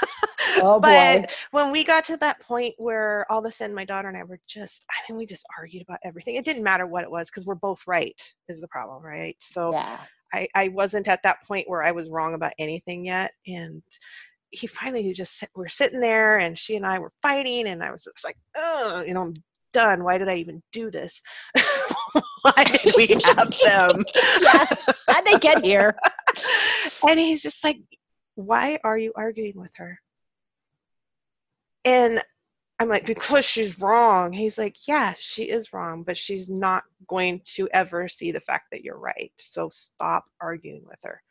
Oh, 0.57 0.81
but 0.81 1.23
boy. 1.23 1.27
when 1.51 1.71
we 1.71 1.85
got 1.85 2.05
to 2.07 2.16
that 2.19 2.40
point 2.40 2.75
where 2.79 3.27
all 3.31 3.38
of 3.38 3.45
a 3.45 3.51
sudden 3.51 3.75
my 3.75 3.85
daughter 3.85 4.09
and 4.09 4.16
I 4.16 4.25
were 4.25 4.40
just, 4.47 4.85
I 4.90 5.11
mean, 5.11 5.19
we 5.19 5.27
just 5.27 5.47
argued 5.59 5.83
about 5.83 5.99
everything. 6.05 6.37
It 6.37 6.45
didn't 6.45 6.62
matter 6.62 6.87
what 6.87 7.05
it 7.05 7.11
was 7.11 7.29
because 7.29 7.47
we're 7.47 7.55
both 7.55 7.81
right, 7.87 8.21
is 8.49 8.61
the 8.61 8.69
problem, 8.69 9.03
right? 9.03 9.37
So 9.40 9.73
yeah. 9.73 10.01
I, 10.33 10.49
I 10.55 10.69
wasn't 10.69 11.09
at 11.09 11.23
that 11.23 11.42
point 11.47 11.69
where 11.69 11.83
I 11.83 11.92
was 11.92 12.11
wrong 12.11 12.35
about 12.35 12.53
anything 12.59 13.05
yet. 13.05 13.33
And 13.47 13.83
he 14.51 14.66
finally 14.66 15.03
he 15.03 15.12
just 15.12 15.38
sit, 15.38 15.51
we're 15.55 15.69
sitting 15.69 16.01
there 16.01 16.38
and 16.38 16.59
she 16.59 16.77
and 16.77 16.87
I 16.87 16.99
were 16.99 17.12
fighting 17.23 17.69
and 17.69 17.83
I 17.83 17.90
was 17.90 18.05
just 18.05 18.25
like, 18.25 18.37
oh, 18.57 19.05
you 19.07 19.14
know, 19.14 19.23
I'm 19.23 19.35
done. 19.73 20.05
Why 20.05 20.19
did 20.19 20.29
I 20.29 20.37
even 20.37 20.62
do 20.73 20.90
this? 20.90 21.23
Why 22.42 22.64
did 22.64 22.95
we 22.97 23.07
have 23.25 23.55
them? 23.64 24.05
Yes. 24.40 24.88
How'd 25.09 25.25
they 25.27 25.38
get 25.38 25.64
here? 25.64 25.97
and 27.09 27.19
he's 27.19 27.42
just 27.42 27.62
like, 27.64 27.79
why 28.37 28.79
are 28.85 28.99
you 28.99 29.12
arguing 29.14 29.55
with 29.57 29.75
her? 29.77 29.99
And 31.87 32.20
I'm 32.79 32.88
like, 32.88 33.07
because 33.07 33.44
she's 33.44 33.79
wrong. 33.79 34.33
He's 34.33 34.59
like, 34.59 34.87
yeah, 34.87 35.14
she 35.18 35.44
is 35.44 35.72
wrong, 35.72 36.03
but 36.03 36.18
she's 36.18 36.51
not 36.51 36.83
going 37.09 37.40
to 37.55 37.68
ever 37.72 38.09
see 38.09 38.33
the 38.33 38.40
fact 38.40 38.66
that 38.72 38.83
you're 38.83 38.99
right. 38.99 39.33
So 39.38 39.70
stop 39.70 40.25
arguing 40.40 40.85
with 40.87 40.99
her. 41.05 41.22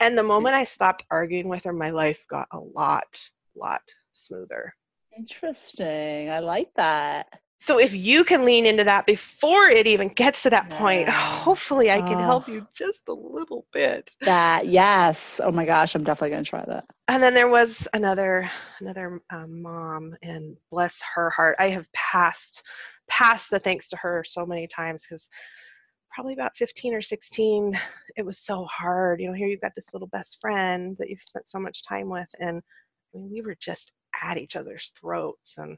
And 0.00 0.16
the 0.16 0.22
moment 0.22 0.54
I 0.54 0.64
stopped 0.64 1.04
arguing 1.10 1.48
with 1.48 1.64
her, 1.64 1.72
my 1.72 1.90
life 1.90 2.24
got 2.30 2.48
a 2.52 2.58
lot, 2.58 3.20
lot 3.54 3.82
smoother. 4.12 4.74
Interesting. 5.16 6.30
I 6.30 6.38
like 6.38 6.72
that. 6.76 7.28
So 7.64 7.78
if 7.78 7.94
you 7.94 8.24
can 8.24 8.44
lean 8.44 8.66
into 8.66 8.82
that 8.82 9.06
before 9.06 9.68
it 9.68 9.86
even 9.86 10.08
gets 10.08 10.42
to 10.42 10.50
that 10.50 10.68
point, 10.68 11.08
hopefully 11.08 11.92
I 11.92 12.00
can 12.02 12.18
help 12.18 12.48
Oh. 12.48 12.52
you 12.52 12.66
just 12.74 13.08
a 13.08 13.12
little 13.12 13.66
bit. 13.72 14.16
That 14.22 14.66
yes. 14.66 15.40
Oh 15.42 15.52
my 15.52 15.64
gosh, 15.64 15.94
I'm 15.94 16.02
definitely 16.02 16.30
gonna 16.30 16.42
try 16.42 16.64
that. 16.66 16.84
and 17.06 17.22
then 17.22 17.34
there 17.34 17.48
was 17.48 17.86
another 17.94 18.50
another 18.80 19.20
um, 19.30 19.62
mom 19.62 20.16
and 20.22 20.56
bless 20.72 21.00
her 21.14 21.30
heart 21.30 21.54
i 21.60 21.68
have 21.68 21.86
passed 21.92 22.62
passed 23.08 23.48
the 23.50 23.58
thanks 23.60 23.88
to 23.90 23.96
her 23.96 24.24
so 24.24 24.44
many 24.44 24.66
times 24.66 25.02
because 25.04 25.28
probably 26.14 26.32
about 26.34 26.56
15 26.56 26.94
or 26.94 27.02
16 27.02 27.78
it 28.16 28.24
was 28.26 28.38
so 28.38 28.64
hard 28.64 29.20
you 29.20 29.28
know 29.28 29.34
here 29.34 29.46
you've 29.46 29.60
got 29.60 29.74
this 29.76 29.92
little 29.92 30.08
best 30.08 30.38
friend 30.40 30.96
that 30.98 31.08
you've 31.10 31.22
spent 31.22 31.48
so 31.48 31.58
much 31.58 31.84
time 31.86 32.08
with 32.08 32.28
and 32.40 32.60
i 33.14 33.18
mean 33.18 33.30
we 33.30 33.40
were 33.40 33.56
just 33.60 33.92
at 34.22 34.36
each 34.38 34.56
other's 34.56 34.92
throats 35.00 35.58
and 35.58 35.76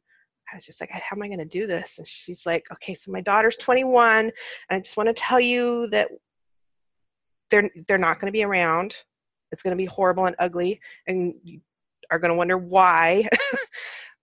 i 0.54 0.56
was 0.56 0.64
just 0.64 0.80
like 0.80 0.90
how 0.90 1.00
am 1.12 1.22
i 1.22 1.26
going 1.26 1.38
to 1.38 1.44
do 1.44 1.66
this? 1.66 1.98
And 1.98 2.08
she's 2.08 2.46
like 2.46 2.64
okay 2.72 2.94
so 2.94 3.10
my 3.12 3.20
daughter's 3.20 3.56
21 3.56 4.18
and 4.26 4.32
i 4.70 4.78
just 4.78 4.96
want 4.96 5.08
to 5.08 5.12
tell 5.12 5.40
you 5.40 5.88
that 5.90 6.08
they're 7.50 7.70
they're 7.86 7.98
not 7.98 8.20
going 8.20 8.28
to 8.28 8.32
be 8.32 8.44
around. 8.44 8.96
It's 9.52 9.62
going 9.62 9.76
to 9.76 9.76
be 9.76 9.84
horrible 9.84 10.26
and 10.26 10.36
ugly 10.38 10.80
and 11.06 11.34
you 11.44 11.60
are 12.10 12.18
going 12.18 12.30
to 12.30 12.36
wonder 12.36 12.58
why. 12.58 13.28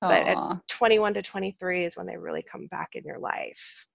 But 0.02 0.26
at- 0.26 0.58
21 0.68 1.14
to 1.14 1.22
23 1.22 1.86
is 1.86 1.96
when 1.96 2.08
they 2.08 2.18
really 2.18 2.42
come 2.42 2.66
back 2.66 2.96
in 2.96 3.04
your 3.04 3.20
life. 3.20 3.86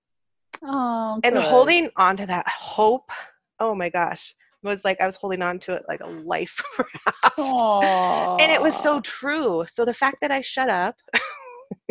Oh, 0.62 1.20
and 1.24 1.34
good. 1.34 1.42
holding 1.42 1.90
on 1.96 2.16
to 2.18 2.26
that 2.26 2.46
hope 2.48 3.10
oh 3.58 3.74
my 3.74 3.90
gosh 3.90 4.34
was 4.62 4.84
like 4.84 5.00
i 5.00 5.06
was 5.06 5.16
holding 5.16 5.42
on 5.42 5.58
to 5.58 5.72
it 5.72 5.82
like 5.88 6.00
a 6.00 6.06
life 6.06 6.62
raft. 6.78 7.38
and 7.38 8.52
it 8.52 8.62
was 8.62 8.74
so 8.74 9.00
true. 9.00 9.64
So 9.68 9.84
the 9.84 9.92
fact 9.92 10.18
that 10.20 10.30
i 10.30 10.40
shut 10.40 10.68
up 10.68 10.94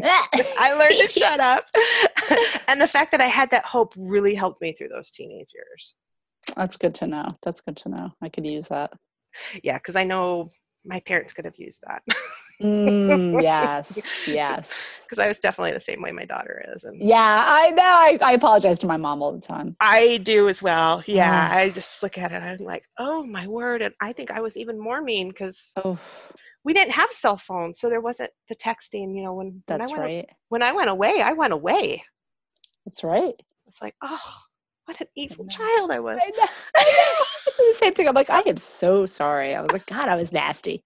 i 0.04 0.74
learned 0.78 0.96
to 1.00 1.08
shut 1.08 1.40
up 1.40 1.66
and 2.68 2.80
the 2.80 2.88
fact 2.88 3.12
that 3.12 3.22
i 3.22 3.28
had 3.28 3.50
that 3.52 3.66
hope 3.66 3.94
really 3.98 4.36
helped 4.36 4.62
me 4.62 4.74
through 4.74 4.90
those 4.90 5.12
teenage 5.12 5.50
years 5.54 5.96
That's 6.56 6.78
good 6.78 6.94
to 6.96 7.08
know. 7.08 7.28
That's 7.44 7.62
good 7.62 7.76
to 7.78 7.90
know. 7.90 8.12
I 8.22 8.30
could 8.30 8.46
use 8.46 8.68
that. 8.68 8.94
yeah 9.64 9.78
because 9.78 9.96
i 9.96 10.04
know 10.04 10.52
my 10.86 11.00
parents 11.02 11.34
could 11.34 11.46
have 11.46 11.58
used 11.58 11.82
that 11.88 12.02
Mm, 12.62 13.42
yes, 13.42 14.02
yes. 14.28 15.06
because 15.10 15.20
i 15.24 15.28
was 15.28 15.40
definitely 15.40 15.74
the 15.74 15.82
same 15.82 16.02
way 16.02 16.12
my 16.12 16.24
daughter 16.26 16.64
is 16.74 16.86
and 16.86 17.02
Yeah, 17.02 17.44
I 17.46 17.72
know. 17.72 17.84
I, 17.84 18.18
I 18.22 18.32
apologize 18.34 18.80
to 18.80 18.88
my 18.88 18.96
mom 18.98 19.22
all 19.22 19.34
the 19.34 19.42
time. 19.42 19.76
I 19.82 20.18
do 20.18 20.48
as 20.48 20.62
well. 20.62 21.04
Yeah, 21.06 21.50
Mm. 21.52 21.56
I 21.56 21.70
just 21.70 22.02
look 22.02 22.18
at 22.18 22.32
it. 22.32 22.42
I'm 22.42 22.58
like, 22.66 22.84
oh 22.98 23.24
my 23.26 23.46
word! 23.48 23.82
And 23.82 23.94
I 24.00 24.14
think 24.14 24.32
I 24.32 24.40
was 24.40 24.56
even 24.56 24.80
more 24.80 25.02
mean 25.02 25.28
because 25.30 25.74
we 26.66 26.74
didn't 26.74 26.92
have 26.94 27.12
cell 27.12 27.38
phones, 27.38 27.80
so 27.80 27.90
there 27.90 28.02
wasn't 28.02 28.32
the 28.50 28.56
texting. 28.56 29.16
You 29.16 29.24
know, 29.24 29.34
when 29.34 29.64
when 29.68 29.82
I 29.82 29.88
that's 29.88 29.92
went 29.92 30.02
right. 30.02 30.30
when 30.50 30.64
I 30.64 30.74
went 30.74 30.90
away, 30.90 31.22
I 31.22 31.32
went 31.34 31.54
away. 31.54 32.04
That's 32.86 33.04
right. 33.04 33.36
It's 33.68 33.82
like, 33.82 33.96
oh, 34.04 34.20
what 34.86 35.00
an 35.00 35.08
evil 35.16 35.46
know. 35.46 35.50
child 35.50 35.92
I 35.92 36.00
was. 36.00 36.20
I 36.22 36.30
know. 36.32 36.48
I 36.76 36.84
know. 36.84 37.26
This 37.46 37.60
is 37.60 37.80
the 37.80 37.86
same 37.86 37.94
thing. 37.94 38.08
I'm 38.08 38.16
like, 38.16 38.30
I 38.30 38.42
am 38.48 38.58
so 38.58 39.06
sorry. 39.06 39.56
I 39.56 39.62
was 39.62 39.72
like, 39.72 39.86
God, 39.86 40.10
I 40.10 40.16
was 40.16 40.34
nasty. 40.34 40.84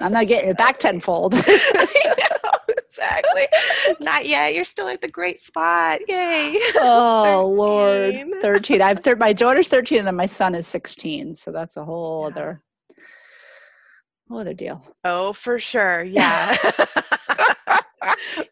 I'm 0.00 0.12
not 0.12 0.28
getting 0.28 0.50
it 0.50 0.56
back 0.56 0.78
tenfold. 0.78 1.34
I 1.36 2.14
know, 2.44 2.74
exactly. 2.78 3.46
Not 4.00 4.24
yet. 4.26 4.54
You're 4.54 4.64
still 4.64 4.88
at 4.88 5.02
the 5.02 5.08
great 5.08 5.42
spot. 5.42 6.00
Yay. 6.08 6.56
oh 6.76 7.52
Lord, 7.54 8.14
13. 8.30 8.40
thirteen. 8.40 8.82
I've 8.82 9.00
thir- 9.00 9.16
my 9.16 9.32
daughter's 9.32 9.68
thirteen, 9.68 9.98
and 9.98 10.06
then 10.06 10.16
my 10.16 10.26
son 10.26 10.54
is 10.54 10.66
sixteen. 10.66 11.34
So 11.34 11.50
that's 11.50 11.76
a 11.76 11.84
whole 11.84 12.22
Yeah. 12.22 12.28
other, 12.28 12.62
whole 14.30 14.40
other 14.40 14.54
deal. 14.54 14.82
Oh, 15.04 15.32
for 15.34 15.58
sure. 15.58 16.02
Yeah. 16.04 16.56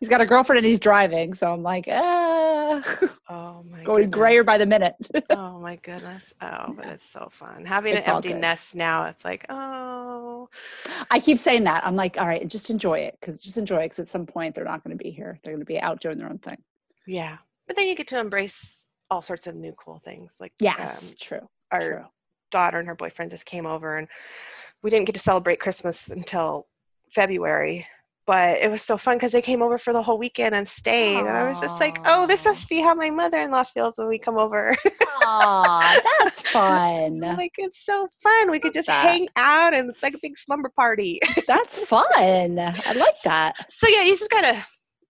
He's 0.01 0.09
got 0.09 0.21
a 0.21 0.27
girlfriend 0.27 0.59
and 0.59 0.67
he's 0.67 0.79
driving. 0.81 1.35
So 1.35 1.53
I'm 1.53 1.63
like, 1.63 1.89
ah, 1.91 2.83
oh 3.31 3.65
my. 3.71 3.83
going 3.85 4.11
goodness. 4.11 4.11
grayer 4.11 4.45
by 4.45 4.59
the 4.59 4.67
minute. 4.67 4.95
Oh 5.33 5.59
my 5.61 5.77
goodness. 5.77 6.33
Oh, 6.41 6.75
but 6.77 6.87
it's 6.89 7.11
so 7.11 7.29
fun. 7.33 7.65
Having 7.65 7.97
It's 7.97 8.07
an 8.09 8.15
empty 8.17 8.35
nest 8.35 8.75
now, 8.77 9.05
it's 9.07 9.25
like, 9.25 9.47
oh. 9.49 10.49
I 11.11 11.19
keep 11.21 11.39
saying 11.39 11.65
that. 11.65 11.85
I'm 11.87 11.97
like, 11.97 12.19
all 12.21 12.27
right, 12.27 12.47
just 12.47 12.71
enjoy 12.71 12.99
it, 13.01 13.17
because 13.21 13.43
just 13.43 13.59
enjoy 13.59 13.79
it, 13.79 13.85
because 13.87 14.01
at 14.01 14.09
some 14.09 14.27
point 14.27 14.55
they're 14.55 14.65
not 14.65 14.85
going 14.85 14.97
to 14.97 15.03
be 15.03 15.11
here. 15.11 15.39
They're 15.43 15.55
going 15.55 15.61
to 15.65 15.67
be 15.67 15.81
out 15.81 16.01
doing 16.01 16.19
their 16.19 16.29
own 16.29 16.39
thing. 16.39 16.59
Yeah. 17.07 17.39
But 17.67 17.77
then 17.77 17.89
you 17.89 17.95
get 17.97 18.09
to 18.09 18.19
embrace 18.21 18.75
all 19.11 19.23
sorts 19.23 19.47
of 19.47 19.55
new 19.57 19.73
cool 19.73 19.99
things. 19.99 20.37
Like 20.41 20.53
Yes, 20.61 21.03
um, 21.03 21.15
true. 21.21 21.49
our 21.73 21.81
True. 21.81 22.05
daughter 22.51 22.79
and 22.79 22.89
her 22.89 22.95
boyfriend 22.95 23.31
just 23.31 23.47
came 23.47 23.67
over 23.67 23.97
and 23.99 24.09
we 24.83 24.91
didn't 24.91 25.07
get 25.07 25.15
to 25.15 25.21
celebrate 25.21 25.61
Christmas 25.61 26.09
until 26.09 26.67
February. 27.15 27.87
But 28.27 28.59
it 28.61 28.71
was 28.71 28.83
so 28.83 28.99
fun 28.99 29.17
because 29.17 29.33
they 29.33 29.41
came 29.41 29.63
over 29.63 29.79
for 29.79 29.95
the 29.95 30.03
whole 30.03 30.19
weekend 30.19 30.55
and 30.55 30.69
stayed. 30.69 31.21
And 31.21 31.31
I 31.31 31.49
was 31.49 31.59
just 31.61 31.81
like, 31.81 31.99
oh, 32.05 32.27
this 32.27 32.45
must 32.45 32.69
be 32.69 32.79
how 32.79 32.93
my 32.93 33.09
mother 33.09 33.41
in 33.41 33.51
law 33.51 33.65
feels 33.65 33.97
when 33.97 34.07
we 34.07 34.19
come 34.19 34.37
over. 34.37 34.77
Aw, 35.23 36.01
that's 36.21 36.43
fun. 36.51 37.21
like, 37.21 37.53
it's 37.57 37.87
so 37.87 38.07
fun. 38.23 38.51
We 38.51 38.61
could 38.61 38.75
just 38.75 38.87
that. 38.89 39.03
hang 39.03 39.29
out 39.37 39.73
and 39.73 39.89
it's 39.89 40.03
like 40.03 40.13
a 40.13 40.19
big 40.21 40.39
slumber 40.39 40.71
party. 40.77 41.21
That's 41.47 41.79
fun. 41.87 42.05
I 42.59 42.93
like 42.95 43.23
that. 43.25 43.55
so 43.71 43.89
yeah, 43.89 44.03
you 44.03 44.17
just 44.17 44.31
gotta 44.31 44.63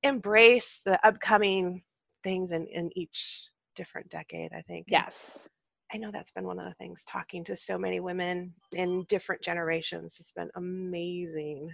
embrace 0.04 0.81
the 0.85 1.04
upcoming 1.04 1.83
things 2.22 2.52
in, 2.52 2.68
in 2.68 2.90
each 2.94 3.48
different 3.74 4.09
decade, 4.11 4.52
I 4.52 4.62
think. 4.62 4.87
Yes. 4.88 5.48
I 5.92 5.96
know 5.96 6.11
that's 6.12 6.33
been 6.33 6.44
one 6.44 6.59
of 6.59 6.66
the 6.66 6.74
things 6.74 7.03
talking 7.07 7.44
to 7.44 7.57
so 7.57 7.79
many 7.79 8.01
women 8.01 8.53
in 8.77 9.05
different 9.09 9.42
generations. 9.42 10.16
It's 10.20 10.33
been 10.33 10.51
amazing 10.57 11.70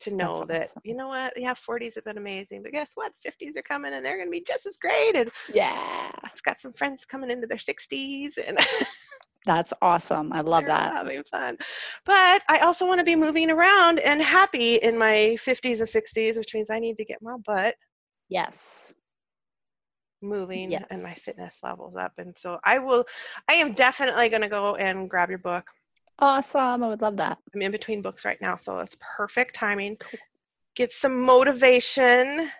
to 0.00 0.10
know 0.10 0.44
That's 0.44 0.48
that, 0.48 0.60
awesome. 0.62 0.82
you 0.84 0.94
know 0.96 1.08
what, 1.08 1.32
yeah, 1.36 1.54
40s 1.54 1.94
have 1.94 2.04
been 2.04 2.18
amazing, 2.18 2.62
but 2.62 2.72
guess 2.72 2.90
what? 2.94 3.12
50s 3.24 3.56
are 3.56 3.62
coming 3.62 3.92
and 3.94 4.04
they're 4.04 4.18
gonna 4.18 4.30
be 4.30 4.44
just 4.46 4.66
as 4.66 4.76
great. 4.76 5.14
And 5.16 5.30
Yeah. 5.52 6.10
I've 6.24 6.42
got 6.44 6.60
some 6.60 6.72
friends 6.72 7.04
coming 7.04 7.30
into 7.30 7.46
their 7.46 7.58
60s 7.58 8.32
and 8.46 8.58
That's 9.46 9.72
awesome. 9.80 10.32
I 10.34 10.42
love 10.42 10.66
that. 10.66 10.92
having 10.92 11.22
fun. 11.30 11.56
But 12.04 12.42
I 12.50 12.58
also 12.58 12.86
want 12.86 12.98
to 12.98 13.04
be 13.04 13.16
moving 13.16 13.50
around 13.50 13.98
and 14.00 14.20
happy 14.20 14.74
in 14.76 14.98
my 14.98 15.38
50s 15.40 15.78
and 15.80 15.88
60s, 15.88 16.36
which 16.36 16.54
means 16.54 16.68
I 16.70 16.78
need 16.78 16.98
to 16.98 17.04
get 17.06 17.22
my 17.22 17.36
butt 17.46 17.74
Yes. 18.28 18.94
Moving 20.22 20.70
yes. 20.70 20.86
and 20.90 21.02
my 21.02 21.12
fitness 21.12 21.58
levels 21.62 21.96
up. 21.96 22.12
And 22.18 22.36
so 22.36 22.60
I 22.64 22.78
will, 22.78 23.04
I 23.48 23.54
am 23.54 23.72
definitely 23.72 24.28
going 24.28 24.42
to 24.42 24.48
go 24.48 24.76
and 24.76 25.08
grab 25.08 25.28
your 25.28 25.38
book. 25.38 25.66
Awesome. 26.18 26.82
I 26.82 26.88
would 26.88 27.00
love 27.00 27.16
that. 27.16 27.38
I'm 27.54 27.62
in 27.62 27.72
between 27.72 28.02
books 28.02 28.24
right 28.24 28.40
now, 28.40 28.56
so 28.56 28.78
it's 28.78 28.96
perfect 29.16 29.54
timing. 29.54 29.96
Get 30.74 30.92
some 30.92 31.22
motivation. 31.22 32.50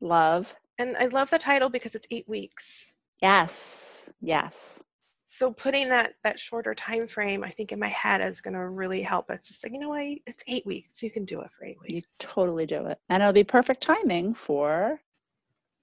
Love. 0.00 0.54
And 0.78 0.96
I 0.96 1.06
love 1.06 1.30
the 1.30 1.38
title 1.38 1.68
because 1.68 1.94
it's 1.94 2.06
eight 2.10 2.28
weeks. 2.28 2.92
Yes. 3.20 4.10
Yes. 4.20 4.82
So 5.26 5.52
putting 5.52 5.88
that 5.90 6.14
that 6.24 6.40
shorter 6.40 6.74
time 6.74 7.06
frame, 7.06 7.44
I 7.44 7.50
think 7.50 7.72
in 7.72 7.78
my 7.78 7.88
head 7.88 8.20
is 8.20 8.40
going 8.40 8.54
to 8.54 8.68
really 8.68 9.00
help. 9.00 9.30
It's 9.30 9.48
just 9.48 9.62
like 9.62 9.72
you 9.72 9.78
know 9.78 9.90
what, 9.90 10.02
it's 10.02 10.42
eight 10.48 10.66
weeks. 10.66 11.02
You 11.02 11.10
can 11.10 11.24
do 11.24 11.40
it 11.40 11.50
for 11.56 11.64
eight 11.64 11.80
weeks. 11.80 11.94
You 11.94 12.02
totally 12.18 12.66
do 12.66 12.86
it, 12.86 12.98
and 13.08 13.22
it'll 13.22 13.32
be 13.32 13.44
perfect 13.44 13.80
timing 13.80 14.34
for 14.34 15.00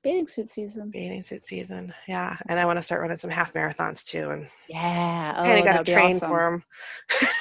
bathing 0.04 0.28
suit 0.28 0.52
season. 0.52 0.90
Bathing 0.90 1.24
suit 1.24 1.44
season, 1.44 1.94
yeah. 2.08 2.38
And 2.48 2.60
I 2.60 2.66
want 2.66 2.78
to 2.78 2.84
start 2.84 3.02
running 3.02 3.18
some 3.18 3.30
half 3.30 3.54
marathons 3.54 4.04
too, 4.04 4.30
and 4.30 4.48
yeah, 4.68 5.34
oh, 5.38 5.58
of 5.58 5.64
got 5.64 5.86
to 5.86 5.92
train 5.92 6.16
awesome. 6.16 6.30
for 6.30 6.52
them. 6.52 6.64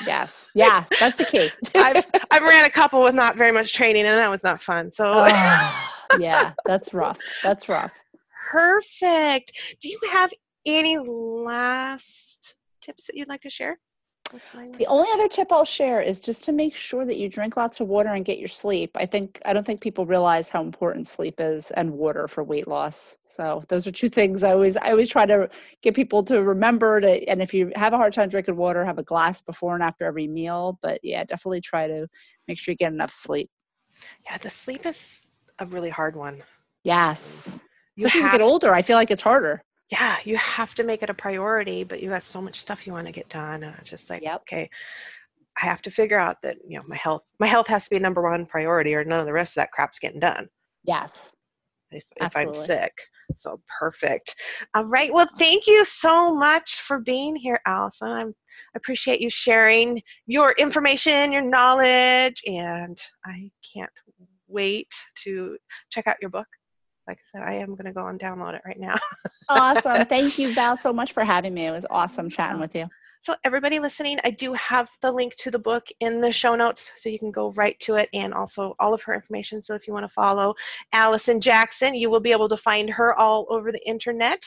yes, 0.06 0.52
yeah, 0.54 0.84
that's 0.98 1.18
the 1.18 1.24
key. 1.24 1.50
I've 1.74 2.04
I've 2.30 2.42
ran 2.42 2.64
a 2.64 2.70
couple 2.70 3.02
with 3.02 3.14
not 3.14 3.36
very 3.36 3.52
much 3.52 3.72
training, 3.72 4.04
and 4.04 4.18
that 4.18 4.30
was 4.30 4.42
not 4.42 4.62
fun. 4.62 4.90
So 4.90 5.04
oh, 5.06 5.90
yeah, 6.18 6.52
that's 6.64 6.94
rough. 6.94 7.18
That's 7.42 7.68
rough. 7.68 7.92
perfect. 8.50 9.52
Do 9.80 9.88
you 9.88 9.98
have 10.10 10.32
any 10.64 10.98
last 10.98 12.54
tips 12.80 13.04
that 13.04 13.16
you'd 13.16 13.28
like 13.28 13.42
to 13.42 13.50
share? 13.50 13.78
With 14.32 14.42
my 14.54 14.68
The 14.78 14.86
only 14.86 15.08
other 15.14 15.28
tip 15.28 15.52
I'll 15.52 15.64
share 15.64 16.00
is 16.00 16.20
just 16.20 16.44
to 16.44 16.52
make 16.52 16.74
sure 16.74 17.04
that 17.04 17.16
you 17.16 17.28
drink 17.28 17.56
lots 17.56 17.80
of 17.80 17.88
water 17.88 18.10
and 18.10 18.24
get 18.24 18.38
your 18.38 18.48
sleep. 18.48 18.90
I 18.96 19.06
think 19.06 19.40
I 19.44 19.52
don't 19.52 19.64
think 19.64 19.80
people 19.80 20.06
realize 20.06 20.48
how 20.48 20.62
important 20.62 21.06
sleep 21.06 21.40
is 21.40 21.70
and 21.72 21.90
water 21.92 22.28
for 22.28 22.42
weight 22.44 22.66
loss. 22.66 23.18
So 23.24 23.62
those 23.68 23.86
are 23.86 23.92
two 23.92 24.08
things 24.08 24.42
I 24.42 24.52
always 24.52 24.76
I 24.76 24.90
always 24.90 25.08
try 25.08 25.26
to 25.26 25.48
get 25.82 25.94
people 25.94 26.22
to 26.24 26.42
remember 26.42 27.00
to 27.00 27.28
and 27.28 27.42
if 27.42 27.54
you 27.54 27.72
have 27.76 27.92
a 27.92 27.96
hard 27.96 28.12
time 28.12 28.28
drinking 28.28 28.56
water, 28.56 28.84
have 28.84 28.98
a 28.98 29.02
glass 29.02 29.42
before 29.42 29.74
and 29.74 29.82
after 29.82 30.04
every 30.04 30.26
meal. 30.26 30.78
But 30.82 31.00
yeah, 31.02 31.24
definitely 31.24 31.60
try 31.60 31.86
to 31.86 32.06
make 32.48 32.58
sure 32.58 32.72
you 32.72 32.76
get 32.76 32.92
enough 32.92 33.12
sleep. 33.12 33.50
Yeah, 34.24 34.38
the 34.38 34.50
sleep 34.50 34.86
is 34.86 35.20
a 35.58 35.66
really 35.66 35.90
hard 35.90 36.16
one. 36.16 36.42
Yes. 36.84 37.58
You 37.96 38.06
Especially 38.06 38.20
as 38.20 38.24
you 38.26 38.38
get 38.38 38.44
older, 38.44 38.74
I 38.74 38.82
feel 38.82 38.96
like 38.96 39.10
it's 39.10 39.22
harder. 39.22 39.62
Yeah, 39.90 40.16
you 40.24 40.36
have 40.36 40.74
to 40.74 40.84
make 40.84 41.02
it 41.02 41.10
a 41.10 41.14
priority, 41.14 41.84
but 41.84 42.02
you 42.02 42.10
got 42.10 42.22
so 42.22 42.42
much 42.42 42.60
stuff 42.60 42.86
you 42.86 42.92
want 42.92 43.06
to 43.06 43.12
get 43.12 43.28
done. 43.28 43.62
And 43.62 43.74
it's 43.78 43.90
just 43.90 44.10
like, 44.10 44.22
Yep. 44.22 44.42
okay, 44.42 44.68
I 45.60 45.64
have 45.64 45.82
to 45.82 45.90
figure 45.90 46.18
out 46.18 46.36
that, 46.42 46.56
you 46.66 46.78
know, 46.78 46.84
my 46.86 46.96
health, 46.96 47.22
my 47.38 47.46
health 47.46 47.66
has 47.68 47.84
to 47.84 47.90
be 47.90 47.98
number 47.98 48.22
one 48.22 48.46
priority 48.46 48.94
or 48.94 49.04
none 49.04 49.20
of 49.20 49.26
the 49.26 49.32
rest 49.32 49.52
of 49.52 49.62
that 49.62 49.72
crap's 49.72 49.98
getting 49.98 50.20
done 50.20 50.48
Yes. 50.84 51.32
if, 51.90 52.04
if 52.16 52.36
I'm 52.36 52.52
sick. 52.52 52.92
So 53.34 53.60
perfect. 53.78 54.34
All 54.74 54.84
right. 54.84 55.12
Well, 55.12 55.28
thank 55.38 55.66
you 55.66 55.84
so 55.84 56.34
much 56.34 56.80
for 56.82 57.00
being 57.00 57.36
here, 57.36 57.60
Allison. 57.66 58.08
I'm, 58.08 58.28
I 58.28 58.76
appreciate 58.76 59.20
you 59.20 59.30
sharing 59.30 60.02
your 60.26 60.52
information, 60.52 61.32
your 61.32 61.42
knowledge, 61.42 62.42
and 62.46 62.98
I 63.24 63.50
can't 63.74 63.90
wait 64.48 64.88
to 65.24 65.58
check 65.90 66.06
out 66.06 66.16
your 66.20 66.30
book. 66.30 66.46
Like 67.06 67.18
I 67.18 67.38
said, 67.38 67.42
I 67.42 67.54
am 67.54 67.70
going 67.70 67.84
to 67.84 67.92
go 67.92 68.06
and 68.06 68.18
download 68.18 68.54
it 68.54 68.62
right 68.64 68.80
now. 68.80 68.96
Awesome. 69.48 70.04
Thank 70.06 70.40
you, 70.40 70.52
Val, 70.52 70.76
so 70.76 70.92
much 70.92 71.12
for 71.12 71.22
having 71.22 71.54
me. 71.54 71.66
It 71.66 71.70
was 71.70 71.86
awesome 71.88 72.28
chatting 72.28 72.58
with 72.58 72.74
you. 72.74 72.88
So, 73.22 73.34
everybody 73.44 73.80
listening, 73.80 74.18
I 74.24 74.30
do 74.30 74.52
have 74.54 74.88
the 75.02 75.10
link 75.10 75.34
to 75.36 75.50
the 75.50 75.58
book 75.58 75.84
in 76.00 76.20
the 76.20 76.30
show 76.30 76.54
notes, 76.54 76.92
so 76.94 77.08
you 77.08 77.18
can 77.18 77.32
go 77.32 77.52
right 77.52 77.78
to 77.80 77.96
it 77.96 78.08
and 78.12 78.32
also 78.32 78.74
all 78.78 78.94
of 78.94 79.02
her 79.02 79.14
information. 79.14 79.62
So, 79.62 79.74
if 79.74 79.86
you 79.86 79.92
want 79.92 80.04
to 80.04 80.12
follow 80.12 80.54
Allison 80.92 81.40
Jackson, 81.40 81.94
you 81.94 82.10
will 82.10 82.20
be 82.20 82.32
able 82.32 82.48
to 82.48 82.56
find 82.56 82.88
her 82.90 83.14
all 83.14 83.46
over 83.50 83.72
the 83.72 83.84
internet. 83.86 84.44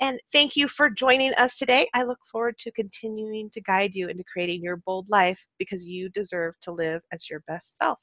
And 0.00 0.18
thank 0.32 0.56
you 0.56 0.68
for 0.68 0.88
joining 0.88 1.34
us 1.34 1.58
today. 1.58 1.88
I 1.94 2.04
look 2.04 2.18
forward 2.30 2.56
to 2.58 2.72
continuing 2.72 3.50
to 3.50 3.60
guide 3.60 3.94
you 3.94 4.08
into 4.08 4.24
creating 4.24 4.62
your 4.62 4.76
bold 4.76 5.08
life 5.10 5.46
because 5.58 5.86
you 5.86 6.08
deserve 6.10 6.54
to 6.62 6.72
live 6.72 7.02
as 7.12 7.28
your 7.28 7.40
best 7.46 7.76
self. 7.76 7.98